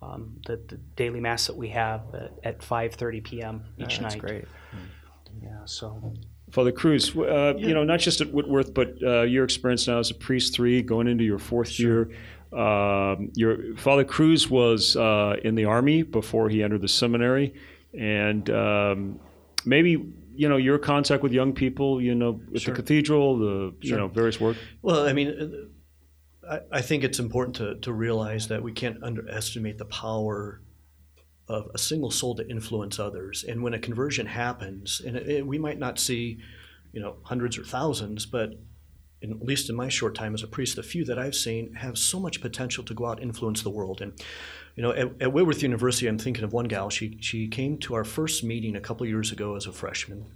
um, 0.00 0.36
the, 0.46 0.62
the, 0.68 0.76
daily 0.94 1.18
mass 1.18 1.48
that 1.48 1.56
we 1.56 1.68
have 1.70 2.02
at, 2.14 2.32
at 2.44 2.58
5:30 2.60 3.24
p.m. 3.24 3.64
each 3.76 3.96
yeah, 3.96 4.02
that's 4.02 4.14
night. 4.14 4.20
great. 4.20 4.44
Yeah. 5.42 5.64
So. 5.64 6.14
Father 6.52 6.70
Cruz, 6.70 7.10
uh, 7.16 7.54
yeah. 7.58 7.66
you 7.66 7.74
know, 7.74 7.82
not 7.82 7.98
just 7.98 8.20
at 8.20 8.32
Whitworth, 8.32 8.72
but 8.72 8.94
uh, 9.02 9.22
your 9.22 9.42
experience 9.42 9.88
now 9.88 9.98
as 9.98 10.12
a 10.12 10.14
priest 10.14 10.54
three, 10.54 10.80
going 10.80 11.08
into 11.08 11.24
your 11.24 11.40
fourth 11.40 11.70
sure. 11.70 12.08
year. 12.52 12.60
Um, 12.60 13.32
your 13.34 13.74
Father 13.74 14.04
Cruz 14.04 14.48
was 14.48 14.94
uh, 14.94 15.34
in 15.42 15.56
the 15.56 15.64
army 15.64 16.04
before 16.04 16.48
he 16.48 16.62
entered 16.62 16.82
the 16.82 16.88
seminary, 16.88 17.52
and 17.98 18.48
um, 18.50 19.18
maybe 19.64 19.90
you 20.36 20.48
know 20.48 20.56
your 20.56 20.78
contact 20.78 21.24
with 21.24 21.32
young 21.32 21.52
people, 21.52 22.00
you 22.00 22.14
know, 22.14 22.40
at 22.54 22.60
sure. 22.60 22.74
the 22.74 22.80
cathedral, 22.80 23.38
the 23.38 23.74
sure. 23.80 23.90
you 23.90 23.96
know 23.96 24.06
various 24.06 24.40
work. 24.40 24.56
Well, 24.82 25.04
I 25.04 25.12
mean, 25.12 25.72
I, 26.70 26.80
think 26.82 27.04
it's 27.04 27.18
important 27.18 27.56
to, 27.56 27.76
to 27.80 27.92
realize 27.92 28.48
that 28.48 28.62
we 28.62 28.72
can't 28.72 29.02
underestimate 29.02 29.78
the 29.78 29.84
power 29.84 30.60
of 31.48 31.68
a 31.74 31.78
single 31.78 32.10
soul 32.10 32.34
to 32.36 32.48
influence 32.48 32.98
others. 32.98 33.44
And 33.46 33.62
when 33.62 33.74
a 33.74 33.78
conversion 33.78 34.26
happens, 34.26 35.00
and 35.04 35.16
it, 35.16 35.28
it, 35.28 35.46
we 35.46 35.58
might 35.58 35.78
not 35.78 35.98
see, 35.98 36.38
you 36.92 37.00
know, 37.00 37.16
hundreds 37.22 37.58
or 37.58 37.64
thousands, 37.64 38.26
but 38.26 38.50
in, 39.22 39.30
at 39.32 39.42
least 39.42 39.70
in 39.70 39.76
my 39.76 39.88
short 39.88 40.14
time 40.14 40.34
as 40.34 40.42
a 40.42 40.46
priest, 40.46 40.76
the 40.76 40.82
few 40.82 41.04
that 41.04 41.18
I've 41.18 41.34
seen 41.34 41.74
have 41.74 41.96
so 41.96 42.18
much 42.18 42.40
potential 42.40 42.84
to 42.84 42.94
go 42.94 43.06
out 43.06 43.20
and 43.20 43.28
influence 43.28 43.62
the 43.62 43.70
world. 43.70 44.00
And 44.00 44.12
you 44.74 44.82
know, 44.82 44.92
at, 44.92 45.10
at 45.20 45.32
Whitworth 45.32 45.62
University, 45.62 46.06
I'm 46.06 46.18
thinking 46.18 46.44
of 46.44 46.52
one 46.52 46.66
gal. 46.66 46.90
She 46.90 47.18
she 47.20 47.48
came 47.48 47.78
to 47.78 47.94
our 47.94 48.04
first 48.04 48.44
meeting 48.44 48.76
a 48.76 48.80
couple 48.80 49.06
years 49.06 49.32
ago 49.32 49.56
as 49.56 49.66
a 49.66 49.72
freshman. 49.72 50.26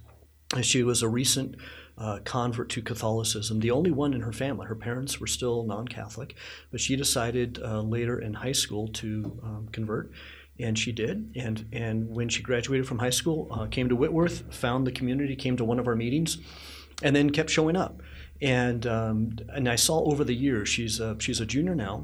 And 0.55 0.65
she 0.65 0.83
was 0.83 1.01
a 1.01 1.07
recent 1.07 1.55
uh, 1.97 2.19
convert 2.23 2.69
to 2.69 2.81
Catholicism, 2.81 3.59
the 3.59 3.71
only 3.71 3.91
one 3.91 4.13
in 4.13 4.21
her 4.21 4.31
family. 4.31 4.67
Her 4.67 4.75
parents 4.75 5.19
were 5.19 5.27
still 5.27 5.63
non 5.63 5.87
Catholic, 5.87 6.35
but 6.71 6.79
she 6.79 6.95
decided 6.95 7.59
uh, 7.63 7.81
later 7.81 8.19
in 8.19 8.33
high 8.33 8.51
school 8.53 8.87
to 8.89 9.39
um, 9.43 9.69
convert. 9.71 10.11
And 10.59 10.77
she 10.77 10.91
did. 10.91 11.31
And, 11.35 11.65
and 11.71 12.09
when 12.09 12.29
she 12.29 12.43
graduated 12.43 12.87
from 12.87 12.99
high 12.99 13.09
school, 13.09 13.47
uh, 13.51 13.65
came 13.67 13.89
to 13.89 13.95
Whitworth, 13.95 14.53
found 14.53 14.85
the 14.85 14.91
community, 14.91 15.35
came 15.35 15.57
to 15.57 15.65
one 15.65 15.79
of 15.79 15.87
our 15.87 15.95
meetings, 15.95 16.37
and 17.01 17.15
then 17.15 17.31
kept 17.31 17.49
showing 17.49 17.75
up. 17.75 18.01
And, 18.41 18.85
um, 18.85 19.37
and 19.49 19.67
I 19.67 19.75
saw 19.75 20.03
over 20.03 20.23
the 20.23 20.35
years, 20.35 20.69
she's 20.69 20.99
a, 20.99 21.15
she's 21.19 21.39
a 21.39 21.45
junior 21.45 21.73
now. 21.73 22.03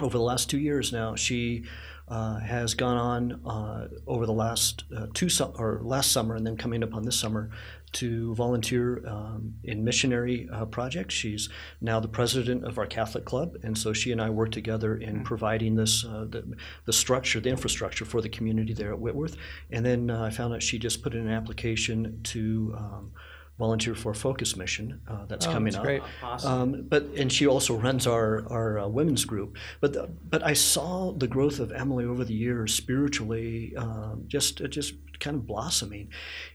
Over 0.00 0.18
the 0.18 0.24
last 0.24 0.48
two 0.48 0.58
years 0.58 0.92
now, 0.92 1.16
she 1.16 1.64
uh, 2.08 2.40
has 2.40 2.74
gone 2.74 2.96
on 2.96 3.46
uh, 3.46 3.88
over 4.06 4.26
the 4.26 4.32
last 4.32 4.84
uh, 4.96 5.06
two 5.14 5.28
su- 5.28 5.52
or 5.56 5.80
last 5.82 6.10
summer 6.10 6.34
and 6.34 6.44
then 6.46 6.56
coming 6.56 6.82
up 6.82 6.92
on 6.94 7.04
this 7.04 7.18
summer 7.18 7.50
to 7.92 8.34
volunteer 8.34 9.02
um, 9.06 9.54
in 9.64 9.84
missionary 9.84 10.48
uh, 10.52 10.64
projects. 10.66 11.14
She's 11.14 11.48
now 11.80 12.00
the 12.00 12.08
president 12.08 12.64
of 12.64 12.78
our 12.78 12.86
Catholic 12.86 13.24
club, 13.24 13.56
and 13.62 13.76
so 13.76 13.92
she 13.92 14.12
and 14.12 14.20
I 14.20 14.30
work 14.30 14.52
together 14.52 14.96
in 14.96 15.16
mm-hmm. 15.16 15.22
providing 15.24 15.74
this 15.74 16.04
uh, 16.04 16.26
the, 16.28 16.56
the 16.84 16.92
structure, 16.92 17.40
the 17.40 17.50
infrastructure 17.50 18.04
for 18.04 18.20
the 18.20 18.28
community 18.28 18.72
there 18.72 18.92
at 18.92 18.98
Whitworth. 18.98 19.36
And 19.70 19.84
then 19.84 20.10
uh, 20.10 20.22
I 20.22 20.30
found 20.30 20.54
out 20.54 20.62
she 20.62 20.78
just 20.78 21.02
put 21.02 21.14
in 21.14 21.26
an 21.26 21.32
application 21.32 22.20
to. 22.24 22.74
Um, 22.76 23.12
volunteer 23.60 23.94
for 23.94 24.10
a 24.10 24.14
focus 24.14 24.56
mission 24.56 25.00
uh, 25.06 25.26
that's 25.28 25.46
oh, 25.46 25.52
coming 25.52 25.72
that's 25.72 25.76
up. 25.76 25.84
Great. 25.84 26.02
Awesome. 26.22 26.52
Um, 26.52 26.82
but 26.88 27.04
and 27.16 27.30
she 27.30 27.46
also 27.46 27.76
runs 27.76 28.06
our 28.06 28.50
our 28.50 28.78
uh, 28.80 28.88
women's 28.88 29.24
group. 29.24 29.56
But 29.80 29.92
the, 29.92 30.08
but 30.32 30.42
I 30.42 30.54
saw 30.54 31.12
the 31.12 31.28
growth 31.28 31.60
of 31.60 31.70
Emily 31.70 32.06
over 32.06 32.24
the 32.24 32.34
years 32.34 32.74
spiritually, 32.74 33.74
um, 33.76 34.24
just 34.26 34.62
just 34.70 34.94
kind 35.20 35.36
of 35.36 35.46
blossoming, 35.46 36.08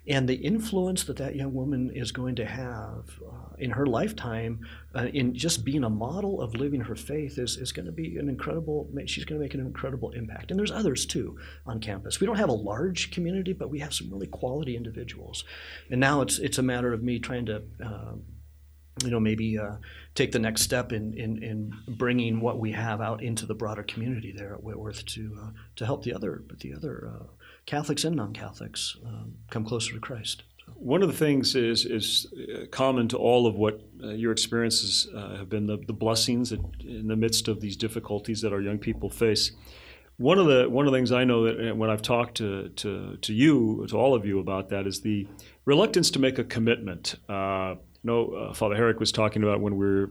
and 0.08 0.28
the 0.28 0.36
influence 0.36 1.04
that 1.06 1.18
that 1.18 1.36
young 1.36 1.54
woman 1.54 1.92
is 1.94 2.12
going 2.12 2.36
to 2.36 2.46
have 2.46 3.04
uh, 3.32 3.56
in 3.60 3.72
her 3.72 3.86
lifetime, 3.86 4.60
uh, 4.96 5.08
in 5.14 5.34
just 5.34 5.66
being 5.66 5.84
a 5.84 5.90
model 5.90 6.42
of 6.42 6.56
living 6.56 6.82
her 6.82 6.96
faith, 6.96 7.38
is, 7.38 7.58
is 7.58 7.72
going 7.72 7.86
to 7.86 7.92
be 7.92 8.18
an 8.18 8.30
incredible. 8.30 8.90
She's 9.06 9.26
going 9.26 9.40
to 9.40 9.44
make 9.44 9.54
an 9.54 9.60
incredible 9.60 10.12
impact, 10.12 10.52
and 10.52 10.60
there's 10.60 10.72
others 10.72 11.06
too 11.06 11.38
on 11.66 11.80
campus. 11.80 12.20
We 12.20 12.28
don't 12.28 12.38
have 12.38 12.50
a 12.50 12.54
large 12.54 13.12
community, 13.12 13.54
but 13.54 13.70
we 13.70 13.80
have 13.80 13.94
some 13.94 14.10
really 14.10 14.28
quality 14.28 14.76
individuals, 14.76 15.44
and 15.90 16.00
now 16.00 16.22
it's 16.22 16.40
it's 16.40 16.58
a 16.58 16.64
matter 16.64 16.94
of 16.94 17.04
me 17.04 17.20
trying 17.20 17.46
to. 17.48 17.64
Uh, 17.84 18.14
you 19.04 19.12
know, 19.12 19.20
maybe 19.20 19.58
uh, 19.60 19.76
take 20.14 20.32
the 20.32 20.40
next 20.40 20.62
step 20.62 20.94
in, 20.94 21.14
in, 21.16 21.44
in 21.44 21.74
bringing 21.86 22.40
what 22.40 22.60
we 22.60 22.72
have 22.72 23.02
out 23.02 23.22
into 23.22 23.46
the 23.46 23.54
broader 23.54 23.84
community 23.84 24.32
there 24.32 24.54
at 24.54 24.64
Whitworth 24.64 25.06
to 25.08 25.38
uh, 25.38 25.50
to 25.76 25.86
help 25.86 26.04
the 26.04 26.14
other 26.14 26.44
the 26.62 26.74
other 26.74 27.12
uh, 27.14 27.26
Catholics 27.66 28.06
and 28.06 28.16
non-Catholics 28.16 28.96
um, 29.06 29.36
come 29.50 29.66
closer 29.66 29.94
to 29.94 30.00
Christ. 30.00 30.44
One 30.74 31.02
of 31.02 31.08
the 31.08 31.18
things 31.18 31.56
is 31.56 31.86
is 31.86 32.28
uh, 32.34 32.66
common 32.72 33.08
to 33.10 33.18
all 33.18 33.48
of 33.48 33.56
what 33.56 33.82
uh, 34.04 34.10
your 34.10 34.32
experiences 34.32 35.08
uh, 35.16 35.38
have 35.38 35.50
been 35.50 35.68
the, 35.68 35.78
the 35.78 35.94
blessings 35.94 36.52
in 36.52 37.08
the 37.08 37.16
midst 37.16 37.48
of 37.48 37.62
these 37.62 37.78
difficulties 37.78 38.42
that 38.42 38.54
our 38.54 38.62
young 38.62 38.78
people 38.78 39.10
face. 39.10 39.52
One 40.18 40.40
of 40.40 40.48
the 40.48 40.70
one 40.70 40.86
of 40.86 40.92
the 40.92 40.98
things 40.98 41.12
I 41.12 41.24
know 41.24 41.44
that 41.44 41.72
uh, 41.72 41.76
when 41.76 41.90
I've 41.90 42.02
talked 42.02 42.36
to 42.38 42.70
to, 42.70 43.18
to 43.18 43.34
you 43.34 43.86
to 43.90 43.98
all 43.98 44.14
of 44.14 44.26
you 44.26 44.40
about 44.40 44.70
that 44.70 44.88
is 44.88 45.02
the 45.02 45.28
reluctance 45.66 46.12
to 46.12 46.20
make 46.20 46.40
a 46.40 46.44
commitment. 46.44 47.16
Uh, 47.28 47.76
you 48.04 48.12
know, 48.12 48.32
uh, 48.32 48.54
Father 48.54 48.76
Herrick 48.76 49.00
was 49.00 49.12
talking 49.12 49.44
about 49.44 49.62
when 49.62 49.78
we 49.78 49.86
are 49.86 50.10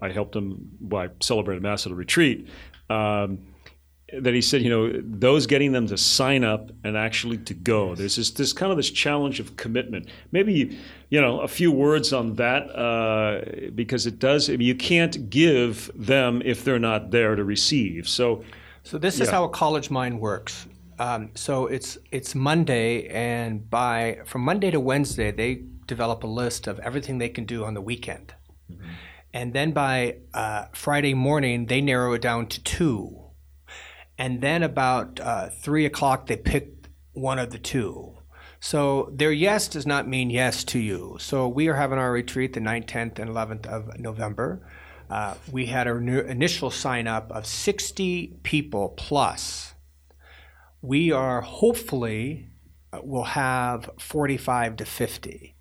I 0.00 0.10
helped 0.10 0.36
him. 0.36 0.70
I 0.94 1.08
celebrated 1.20 1.62
mass 1.62 1.86
at 1.86 1.92
a 1.92 1.94
retreat. 1.94 2.48
Um, 2.88 3.38
that 4.12 4.34
he 4.34 4.40
said, 4.40 4.62
you 4.62 4.70
know, 4.70 5.00
those 5.02 5.46
getting 5.46 5.72
them 5.72 5.86
to 5.88 5.96
sign 5.96 6.44
up 6.44 6.70
and 6.84 6.96
actually 6.96 7.38
to 7.38 7.54
go. 7.54 7.90
Yes. 7.90 7.98
There's 7.98 8.16
this, 8.16 8.30
this 8.30 8.52
kind 8.52 8.70
of 8.70 8.76
this 8.76 8.90
challenge 8.90 9.40
of 9.40 9.56
commitment. 9.56 10.08
Maybe, 10.30 10.78
you 11.10 11.20
know, 11.20 11.40
a 11.40 11.48
few 11.48 11.72
words 11.72 12.12
on 12.12 12.34
that 12.34 12.70
uh, 12.70 13.70
because 13.74 14.06
it 14.06 14.18
does. 14.18 14.48
I 14.48 14.52
mean, 14.52 14.68
you 14.68 14.76
can't 14.76 15.28
give 15.28 15.90
them 15.94 16.40
if 16.44 16.64
they're 16.64 16.78
not 16.78 17.10
there 17.10 17.34
to 17.34 17.42
receive. 17.42 18.08
So, 18.08 18.44
so 18.84 18.96
this 18.96 19.18
yeah. 19.18 19.24
is 19.24 19.30
how 19.30 19.44
a 19.44 19.48
college 19.48 19.90
mind 19.90 20.20
works. 20.20 20.66
Um, 20.98 21.30
so 21.34 21.66
it's 21.66 21.98
it's 22.10 22.34
Monday, 22.34 23.06
and 23.08 23.68
by 23.68 24.20
from 24.24 24.40
Monday 24.40 24.70
to 24.70 24.80
Wednesday, 24.80 25.30
they 25.30 25.64
develop 25.86 26.24
a 26.24 26.26
list 26.26 26.66
of 26.66 26.78
everything 26.78 27.18
they 27.18 27.28
can 27.28 27.44
do 27.44 27.66
on 27.66 27.74
the 27.74 27.82
weekend, 27.82 28.32
mm-hmm. 28.72 28.88
and 29.34 29.52
then 29.52 29.72
by 29.72 30.16
uh, 30.32 30.68
Friday 30.72 31.12
morning, 31.12 31.66
they 31.66 31.82
narrow 31.82 32.14
it 32.14 32.22
down 32.22 32.46
to 32.46 32.62
two 32.62 33.25
and 34.18 34.40
then 34.40 34.62
about 34.62 35.20
uh, 35.20 35.48
three 35.48 35.84
o'clock 35.84 36.26
they 36.26 36.36
picked 36.36 36.88
one 37.12 37.38
of 37.38 37.50
the 37.50 37.58
two. 37.58 38.14
So 38.60 39.10
their 39.12 39.32
yes 39.32 39.68
does 39.68 39.86
not 39.86 40.08
mean 40.08 40.30
yes 40.30 40.64
to 40.64 40.78
you. 40.78 41.16
So 41.20 41.46
we 41.48 41.68
are 41.68 41.74
having 41.74 41.98
our 41.98 42.12
retreat 42.12 42.52
the 42.52 42.60
9th, 42.60 42.86
10th, 42.86 43.18
and 43.18 43.30
11th 43.30 43.66
of 43.66 43.98
November. 43.98 44.66
Uh, 45.08 45.34
we 45.50 45.66
had 45.66 45.86
our 45.86 45.98
initial 45.98 46.70
sign 46.70 47.06
up 47.06 47.30
of 47.30 47.46
60 47.46 48.38
people 48.42 48.90
plus. 48.96 49.74
We 50.82 51.12
are 51.12 51.42
hopefully 51.42 52.48
uh, 52.92 53.00
will 53.02 53.24
have 53.24 53.90
45 53.98 54.76
to 54.76 54.84
50 54.84 55.55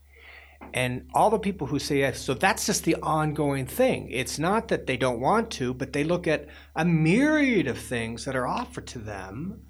and 0.75 1.09
all 1.13 1.31
the 1.31 1.39
people 1.39 1.65
who 1.67 1.79
say 1.79 1.99
yes 1.99 2.19
so 2.21 2.35
that's 2.35 2.67
just 2.67 2.83
the 2.83 2.97
ongoing 3.01 3.65
thing. 3.65 4.09
It's 4.11 4.37
not 4.37 4.67
that 4.67 4.85
they 4.85 4.97
don't 4.97 5.19
want 5.19 5.49
to 5.51 5.73
but 5.73 5.93
they 5.93 6.03
look 6.03 6.27
at 6.27 6.47
a 6.75 6.85
myriad 6.85 7.67
of 7.67 7.79
things 7.79 8.25
that 8.25 8.35
are 8.35 8.47
offered 8.47 8.85
to 8.87 8.99
them. 8.99 9.63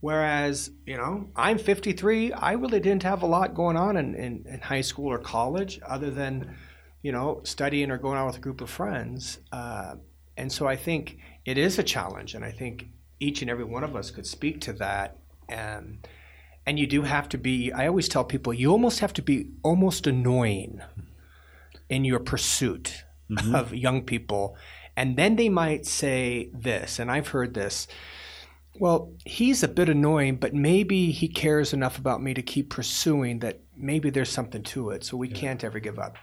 Whereas 0.00 0.70
you 0.86 0.96
know 0.96 1.28
i'm 1.34 1.58
53 1.58 2.32
i 2.32 2.52
really 2.52 2.80
didn't 2.80 3.02
have 3.02 3.22
a 3.22 3.26
lot 3.26 3.54
going 3.54 3.76
on 3.76 3.96
in, 3.96 4.14
in, 4.14 4.44
in 4.48 4.60
high 4.60 4.80
school 4.80 5.12
or 5.12 5.18
college 5.18 5.80
other 5.86 6.10
than 6.10 6.56
you 7.02 7.12
know 7.12 7.40
studying 7.44 7.90
or 7.90 7.98
going 7.98 8.18
out 8.18 8.26
with 8.26 8.36
a 8.36 8.40
group 8.40 8.60
of 8.60 8.70
friends. 8.70 9.40
Uh, 9.50 9.96
and 10.36 10.52
so 10.52 10.66
i 10.66 10.76
think 10.76 11.18
it 11.44 11.58
is 11.58 11.78
a 11.78 11.82
challenge 11.82 12.34
and 12.34 12.44
i 12.44 12.52
think 12.52 12.86
each 13.20 13.42
and 13.42 13.50
every 13.50 13.64
one 13.64 13.84
of 13.84 13.94
us 13.94 14.10
could 14.10 14.26
speak 14.26 14.60
to 14.62 14.72
that. 14.72 15.18
And 15.48 16.06
and 16.70 16.78
you 16.78 16.86
do 16.86 17.02
have 17.02 17.28
to 17.28 17.36
be 17.36 17.72
i 17.72 17.88
always 17.88 18.08
tell 18.08 18.22
people 18.22 18.54
you 18.54 18.70
almost 18.70 19.00
have 19.00 19.12
to 19.12 19.22
be 19.22 19.48
almost 19.64 20.06
annoying 20.06 20.80
in 21.88 22.04
your 22.04 22.20
pursuit 22.20 23.04
mm-hmm. 23.28 23.56
of 23.56 23.74
young 23.74 24.02
people 24.04 24.56
and 24.96 25.16
then 25.16 25.34
they 25.34 25.48
might 25.48 25.84
say 25.84 26.48
this 26.54 27.00
and 27.00 27.10
i've 27.10 27.26
heard 27.26 27.54
this 27.54 27.88
well 28.78 29.12
he's 29.24 29.64
a 29.64 29.68
bit 29.68 29.88
annoying 29.88 30.36
but 30.36 30.54
maybe 30.54 31.10
he 31.10 31.26
cares 31.26 31.72
enough 31.72 31.98
about 31.98 32.22
me 32.22 32.34
to 32.34 32.42
keep 32.42 32.70
pursuing 32.70 33.40
that 33.40 33.58
maybe 33.76 34.08
there's 34.08 34.30
something 34.30 34.62
to 34.62 34.90
it 34.90 35.02
so 35.02 35.16
we 35.16 35.28
yeah. 35.28 35.36
can't 35.36 35.64
ever 35.64 35.80
give 35.80 35.98
up 35.98 36.18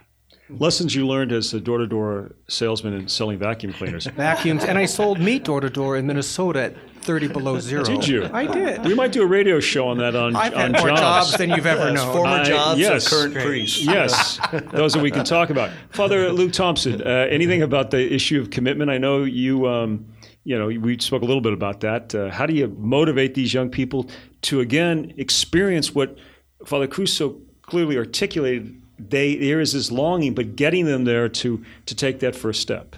Lessons 0.50 0.94
you 0.94 1.06
learned 1.06 1.32
as 1.32 1.52
a 1.52 1.60
door-to-door 1.60 2.34
salesman 2.48 2.94
and 2.94 3.10
selling 3.10 3.38
vacuum 3.38 3.72
cleaners. 3.72 4.06
Vacuums, 4.16 4.64
and 4.64 4.78
I 4.78 4.86
sold 4.86 5.20
meat 5.20 5.44
door-to-door 5.44 5.96
in 5.96 6.06
Minnesota 6.06 6.62
at 6.64 6.74
30 7.02 7.28
below 7.28 7.58
zero. 7.58 7.84
Did 7.84 8.06
you? 8.06 8.28
I 8.32 8.46
did. 8.46 8.84
We 8.84 8.94
might 8.94 9.12
do 9.12 9.22
a 9.22 9.26
radio 9.26 9.60
show 9.60 9.88
on 9.88 9.98
that 9.98 10.14
on, 10.14 10.34
I've 10.36 10.54
on 10.54 10.60
had 10.60 10.72
more 10.72 10.88
jobs. 10.88 11.00
jobs 11.00 11.38
than 11.38 11.50
you've 11.50 11.66
ever 11.66 11.92
known. 11.92 12.12
Former 12.12 12.30
I- 12.30 12.44
jobs 12.44 12.80
yes. 12.80 13.06
of 13.06 13.12
current 13.12 13.32
Great. 13.34 13.46
priests. 13.46 13.84
Yes, 13.84 14.38
those 14.72 14.92
that 14.94 15.02
we 15.02 15.10
can 15.10 15.24
talk 15.24 15.50
about. 15.50 15.70
Father 15.90 16.30
Luke 16.32 16.52
Thompson, 16.52 17.00
uh, 17.02 17.26
anything 17.30 17.62
about 17.62 17.90
the 17.90 18.12
issue 18.12 18.40
of 18.40 18.50
commitment? 18.50 18.90
I 18.90 18.98
know 18.98 19.24
you. 19.24 19.66
Um, 19.68 20.06
you 20.44 20.58
know, 20.58 20.66
we 20.66 20.98
spoke 20.98 21.20
a 21.20 21.26
little 21.26 21.42
bit 21.42 21.52
about 21.52 21.80
that. 21.80 22.14
Uh, 22.14 22.30
how 22.30 22.46
do 22.46 22.54
you 22.54 22.68
motivate 22.78 23.34
these 23.34 23.52
young 23.52 23.68
people 23.68 24.08
to 24.42 24.60
again 24.60 25.12
experience 25.18 25.94
what 25.94 26.16
Father 26.64 26.86
Cruz 26.86 27.12
so 27.12 27.40
clearly 27.62 27.98
articulated 27.98 28.80
they 28.98 29.36
there 29.36 29.60
is 29.60 29.72
this 29.72 29.90
longing, 29.90 30.34
but 30.34 30.56
getting 30.56 30.84
them 30.84 31.04
there 31.04 31.28
to 31.28 31.64
to 31.86 31.94
take 31.94 32.20
that 32.20 32.34
first 32.34 32.60
step. 32.60 32.96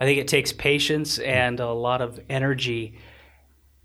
I 0.00 0.04
think 0.04 0.18
it 0.18 0.28
takes 0.28 0.52
patience 0.52 1.18
and 1.18 1.58
a 1.58 1.72
lot 1.72 2.00
of 2.00 2.20
energy, 2.28 2.98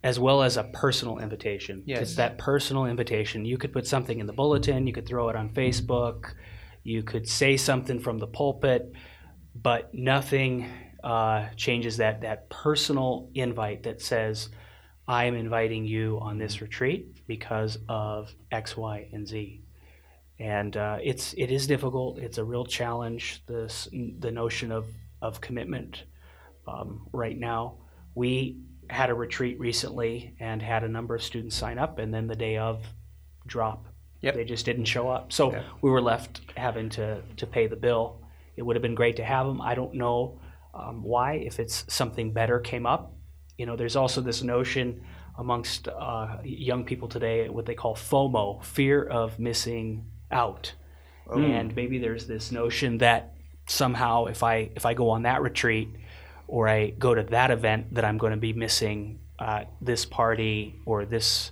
as 0.04 0.20
well 0.20 0.44
as 0.44 0.58
a 0.58 0.64
personal 0.64 1.18
invitation. 1.20 1.84
Yes. 1.86 2.02
It's 2.02 2.16
that 2.16 2.38
personal 2.38 2.86
invitation. 2.86 3.46
You 3.46 3.58
could 3.58 3.74
put 3.74 3.88
something 3.88 4.20
in 4.20 4.28
the 4.28 4.34
bulletin, 4.34 4.86
you 4.86 4.94
could 4.94 5.08
throw 5.08 5.30
it 5.30 5.36
on 5.36 5.50
Facebook, 5.50 6.34
you 6.84 7.02
could 7.02 7.28
say 7.28 7.58
something 7.58 8.00
from 8.00 8.20
the 8.20 8.28
pulpit, 8.28 8.94
but 9.56 9.94
nothing 9.94 10.70
uh, 11.04 11.48
changes 11.56 11.98
that 11.98 12.22
that 12.22 12.50
personal 12.50 13.30
invite 13.34 13.84
that 13.84 14.02
says, 14.02 14.50
"I 15.08 15.26
am 15.26 15.36
inviting 15.36 15.86
you 15.86 16.20
on 16.22 16.38
this 16.38 16.62
retreat 16.62 17.26
because 17.28 17.80
of 17.90 18.34
X, 18.52 18.78
Y, 18.78 19.10
and 19.12 19.28
Z." 19.28 19.63
and 20.40 20.76
uh, 20.76 20.98
it's 21.02 21.34
it 21.34 21.52
is 21.52 21.68
difficult. 21.68 22.18
It's 22.20 22.38
a 22.38 22.44
real 22.44 22.66
challenge. 22.66 23.44
This 23.48 23.88
the 24.20 24.32
notion 24.32 24.72
of 24.72 24.88
of 25.22 25.42
commitment 25.42 26.04
um, 26.68 27.08
right 27.14 27.38
now. 27.38 27.78
We 28.16 28.60
had 28.90 29.10
a 29.10 29.14
retreat 29.14 29.60
recently 29.60 30.36
and 30.40 30.62
had 30.62 30.84
a 30.84 30.88
number 30.88 31.16
of 31.16 31.24
students 31.24 31.56
sign 31.56 31.78
up, 31.80 32.00
and 32.00 32.14
then 32.14 32.28
the 32.28 32.36
day 32.36 32.58
of 32.58 32.84
drop. 33.48 33.88
Yep. 34.22 34.36
They 34.36 34.46
just 34.46 34.66
didn't 34.66 34.86
show 34.86 35.10
up, 35.10 35.34
so 35.34 35.52
Yeah. 35.52 35.64
we 35.82 35.90
were 35.90 36.02
left 36.02 36.42
having 36.56 36.90
to 36.92 37.22
to 37.38 37.48
pay 37.48 37.68
the 37.68 37.76
bill. 37.76 38.22
It 38.56 38.64
would 38.64 38.76
have 38.76 38.84
been 38.84 38.96
great 38.96 39.18
to 39.18 39.24
have 39.24 39.48
them. 39.48 39.62
I 39.62 39.76
don't 39.76 39.96
know 39.96 40.40
um, 40.74 41.04
why, 41.04 41.34
if 41.34 41.60
it's 41.60 41.86
something 41.94 42.32
better 42.34 42.60
came 42.60 42.86
up. 42.86 43.14
You 43.58 43.66
know, 43.66 43.76
there's 43.76 43.96
also 43.96 44.22
this 44.22 44.42
notion 44.44 45.04
amongst 45.38 45.88
uh, 45.88 46.38
young 46.44 46.86
people 46.86 47.08
today, 47.08 47.50
what 47.50 47.66
they 47.66 47.76
call 47.76 47.96
FOMO, 47.96 48.64
fear 48.64 49.04
of 49.04 49.40
missing 49.40 50.06
out. 50.34 50.74
Oh. 51.30 51.40
And 51.40 51.76
maybe 51.76 52.00
there's 52.00 52.28
this 52.28 52.52
notion 52.52 52.98
that 52.98 53.34
somehow 53.68 54.26
if 54.26 54.44
I 54.44 54.70
if 54.76 54.86
I 54.86 54.94
go 54.94 55.10
on 55.12 55.24
that 55.24 55.42
retreat 55.42 55.90
or 56.48 56.68
I 56.68 56.90
go 56.90 57.16
to 57.16 57.24
that 57.24 57.52
event, 57.52 57.94
that 57.96 58.04
I'm 58.04 58.18
going 58.18 58.32
to 58.32 58.38
be 58.38 58.54
missing 58.54 59.20
uh, 59.40 59.64
this 59.82 60.06
party 60.06 60.76
or 60.86 61.06
this 61.06 61.52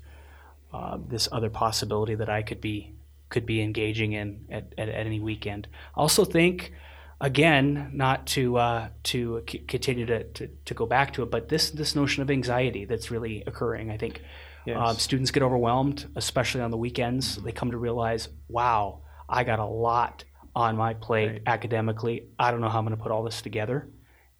uh, 0.73 0.97
this 1.07 1.29
other 1.31 1.49
possibility 1.49 2.15
that 2.15 2.29
I 2.29 2.41
could 2.41 2.61
be 2.61 2.93
could 3.29 3.45
be 3.45 3.61
engaging 3.61 4.11
in 4.13 4.45
at, 4.51 4.73
at, 4.77 4.89
at 4.89 5.05
any 5.05 5.19
weekend. 5.19 5.67
I 5.95 6.01
also 6.01 6.25
think, 6.25 6.73
again, 7.21 7.91
not 7.93 8.25
to 8.27 8.57
uh, 8.57 8.89
to 9.03 9.43
c- 9.47 9.60
continue 9.60 10.05
to, 10.07 10.23
to, 10.23 10.47
to 10.65 10.73
go 10.73 10.86
back 10.86 11.13
to 11.13 11.23
it, 11.23 11.31
but 11.31 11.47
this 11.47 11.69
this 11.71 11.95
notion 11.95 12.21
of 12.21 12.29
anxiety 12.29 12.84
that's 12.84 13.10
really 13.10 13.43
occurring. 13.47 13.89
I 13.89 13.97
think 13.97 14.21
yes. 14.65 14.77
uh, 14.77 14.93
students 14.95 15.31
get 15.31 15.43
overwhelmed, 15.43 16.10
especially 16.15 16.62
on 16.62 16.71
the 16.71 16.77
weekends. 16.77 17.38
They 17.38 17.53
come 17.53 17.71
to 17.71 17.77
realize, 17.77 18.27
wow, 18.49 19.03
I 19.29 19.45
got 19.45 19.60
a 19.60 19.65
lot 19.65 20.25
on 20.53 20.75
my 20.75 20.95
plate 20.95 21.27
right. 21.27 21.41
academically. 21.45 22.27
I 22.38 22.51
don't 22.51 22.60
know 22.60 22.69
how 22.69 22.79
I'm 22.79 22.86
going 22.86 22.97
to 22.97 23.01
put 23.01 23.12
all 23.12 23.23
this 23.23 23.41
together, 23.41 23.88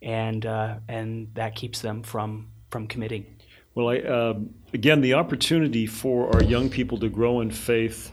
and 0.02 0.46
uh, 0.46 0.76
and 0.90 1.30
that 1.36 1.56
keeps 1.56 1.80
them 1.80 2.04
from 2.04 2.50
from 2.72 2.88
committing. 2.88 3.38
Well, 3.74 3.90
I, 3.90 4.00
uh, 4.00 4.40
again, 4.74 5.00
the 5.00 5.14
opportunity 5.14 5.86
for 5.88 6.36
our 6.36 6.44
young 6.44 6.70
people 6.70 6.98
to 7.00 7.08
grow 7.08 7.40
in 7.40 7.52
faith 7.52 8.12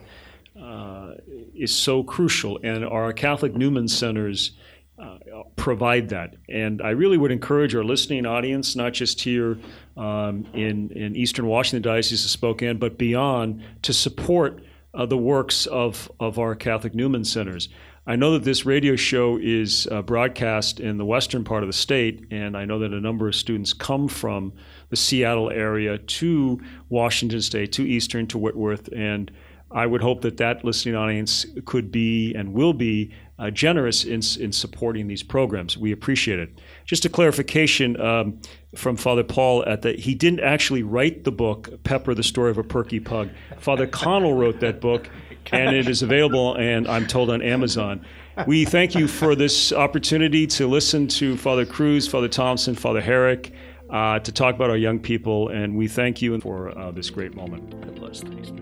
uh, 0.60 1.12
is 1.54 1.74
so 1.74 2.02
crucial, 2.02 2.58
and 2.62 2.84
our 2.84 3.12
Catholic 3.12 3.54
Newman 3.54 3.88
Centers 3.88 4.52
uh, 5.00 5.18
provide 5.56 6.08
that. 6.08 6.34
And 6.48 6.82
I 6.82 6.90
really 6.90 7.16
would 7.16 7.30
encourage 7.30 7.74
our 7.74 7.84
listening 7.84 8.26
audience, 8.26 8.74
not 8.74 8.92
just 8.92 9.20
here 9.20 9.58
um, 9.96 10.46
in, 10.54 10.90
in 10.90 11.14
Eastern 11.14 11.46
Washington 11.46 11.82
Diocese 11.82 12.24
of 12.24 12.30
Spokane, 12.30 12.78
but 12.78 12.98
beyond, 12.98 13.62
to 13.82 13.92
support 13.92 14.62
uh, 14.94 15.06
the 15.06 15.16
works 15.16 15.66
of, 15.66 16.10
of 16.18 16.38
our 16.38 16.54
Catholic 16.54 16.94
Newman 16.94 17.24
Centers. 17.24 17.68
I 18.08 18.16
know 18.16 18.32
that 18.32 18.42
this 18.42 18.64
radio 18.64 18.96
show 18.96 19.38
is 19.40 19.86
uh, 19.90 20.00
broadcast 20.00 20.80
in 20.80 20.96
the 20.96 21.04
western 21.04 21.44
part 21.44 21.62
of 21.62 21.68
the 21.68 21.74
state, 21.74 22.26
and 22.30 22.56
I 22.56 22.64
know 22.64 22.78
that 22.78 22.92
a 22.92 23.00
number 23.00 23.28
of 23.28 23.34
students 23.34 23.74
come 23.74 24.08
from 24.08 24.54
the 24.88 24.96
Seattle 24.96 25.50
area 25.50 25.98
to 25.98 26.58
Washington 26.88 27.42
State, 27.42 27.70
to 27.72 27.82
Eastern, 27.86 28.26
to 28.28 28.38
Whitworth, 28.38 28.88
and 28.96 29.30
I 29.70 29.86
would 29.86 30.00
hope 30.00 30.22
that 30.22 30.38
that 30.38 30.64
listening 30.64 30.94
audience 30.94 31.46
could 31.64 31.92
be 31.92 32.34
and 32.34 32.52
will 32.52 32.72
be 32.72 33.12
uh, 33.38 33.50
generous 33.50 34.04
in, 34.04 34.20
in 34.40 34.52
supporting 34.52 35.06
these 35.06 35.22
programs. 35.22 35.76
We 35.76 35.92
appreciate 35.92 36.38
it. 36.38 36.60
Just 36.84 37.04
a 37.04 37.08
clarification 37.08 38.00
um, 38.00 38.40
from 38.74 38.96
Father 38.96 39.22
Paul 39.22 39.64
at 39.66 39.82
that 39.82 39.98
he 39.98 40.14
didn't 40.14 40.40
actually 40.40 40.82
write 40.82 41.24
the 41.24 41.32
book 41.32 41.82
Pepper: 41.84 42.14
The 42.14 42.22
Story 42.22 42.50
of 42.50 42.58
a 42.58 42.64
Perky 42.64 43.00
Pug. 43.00 43.30
Father 43.58 43.86
Connell 43.86 44.34
wrote 44.34 44.60
that 44.60 44.80
book, 44.80 45.08
and 45.52 45.76
it 45.76 45.88
is 45.88 46.02
available, 46.02 46.54
and 46.56 46.88
I'm 46.88 47.06
told 47.06 47.30
on 47.30 47.42
Amazon. 47.42 48.04
We 48.46 48.64
thank 48.64 48.94
you 48.94 49.08
for 49.08 49.34
this 49.34 49.72
opportunity 49.72 50.46
to 50.48 50.68
listen 50.68 51.08
to 51.08 51.36
Father 51.36 51.66
Cruz, 51.66 52.06
Father 52.06 52.28
Thompson, 52.28 52.74
Father 52.76 53.00
Herrick 53.00 53.52
uh, 53.90 54.18
to 54.20 54.32
talk 54.32 54.54
about 54.54 54.70
our 54.70 54.76
young 54.76 54.98
people, 54.98 55.48
and 55.48 55.76
we 55.76 55.88
thank 55.88 56.22
you 56.22 56.38
for 56.40 56.76
uh, 56.76 56.90
this 56.90 57.10
great 57.10 57.34
moment. 57.34 57.70
God 57.80 57.94
bless. 57.96 58.20
Thanks. 58.20 58.52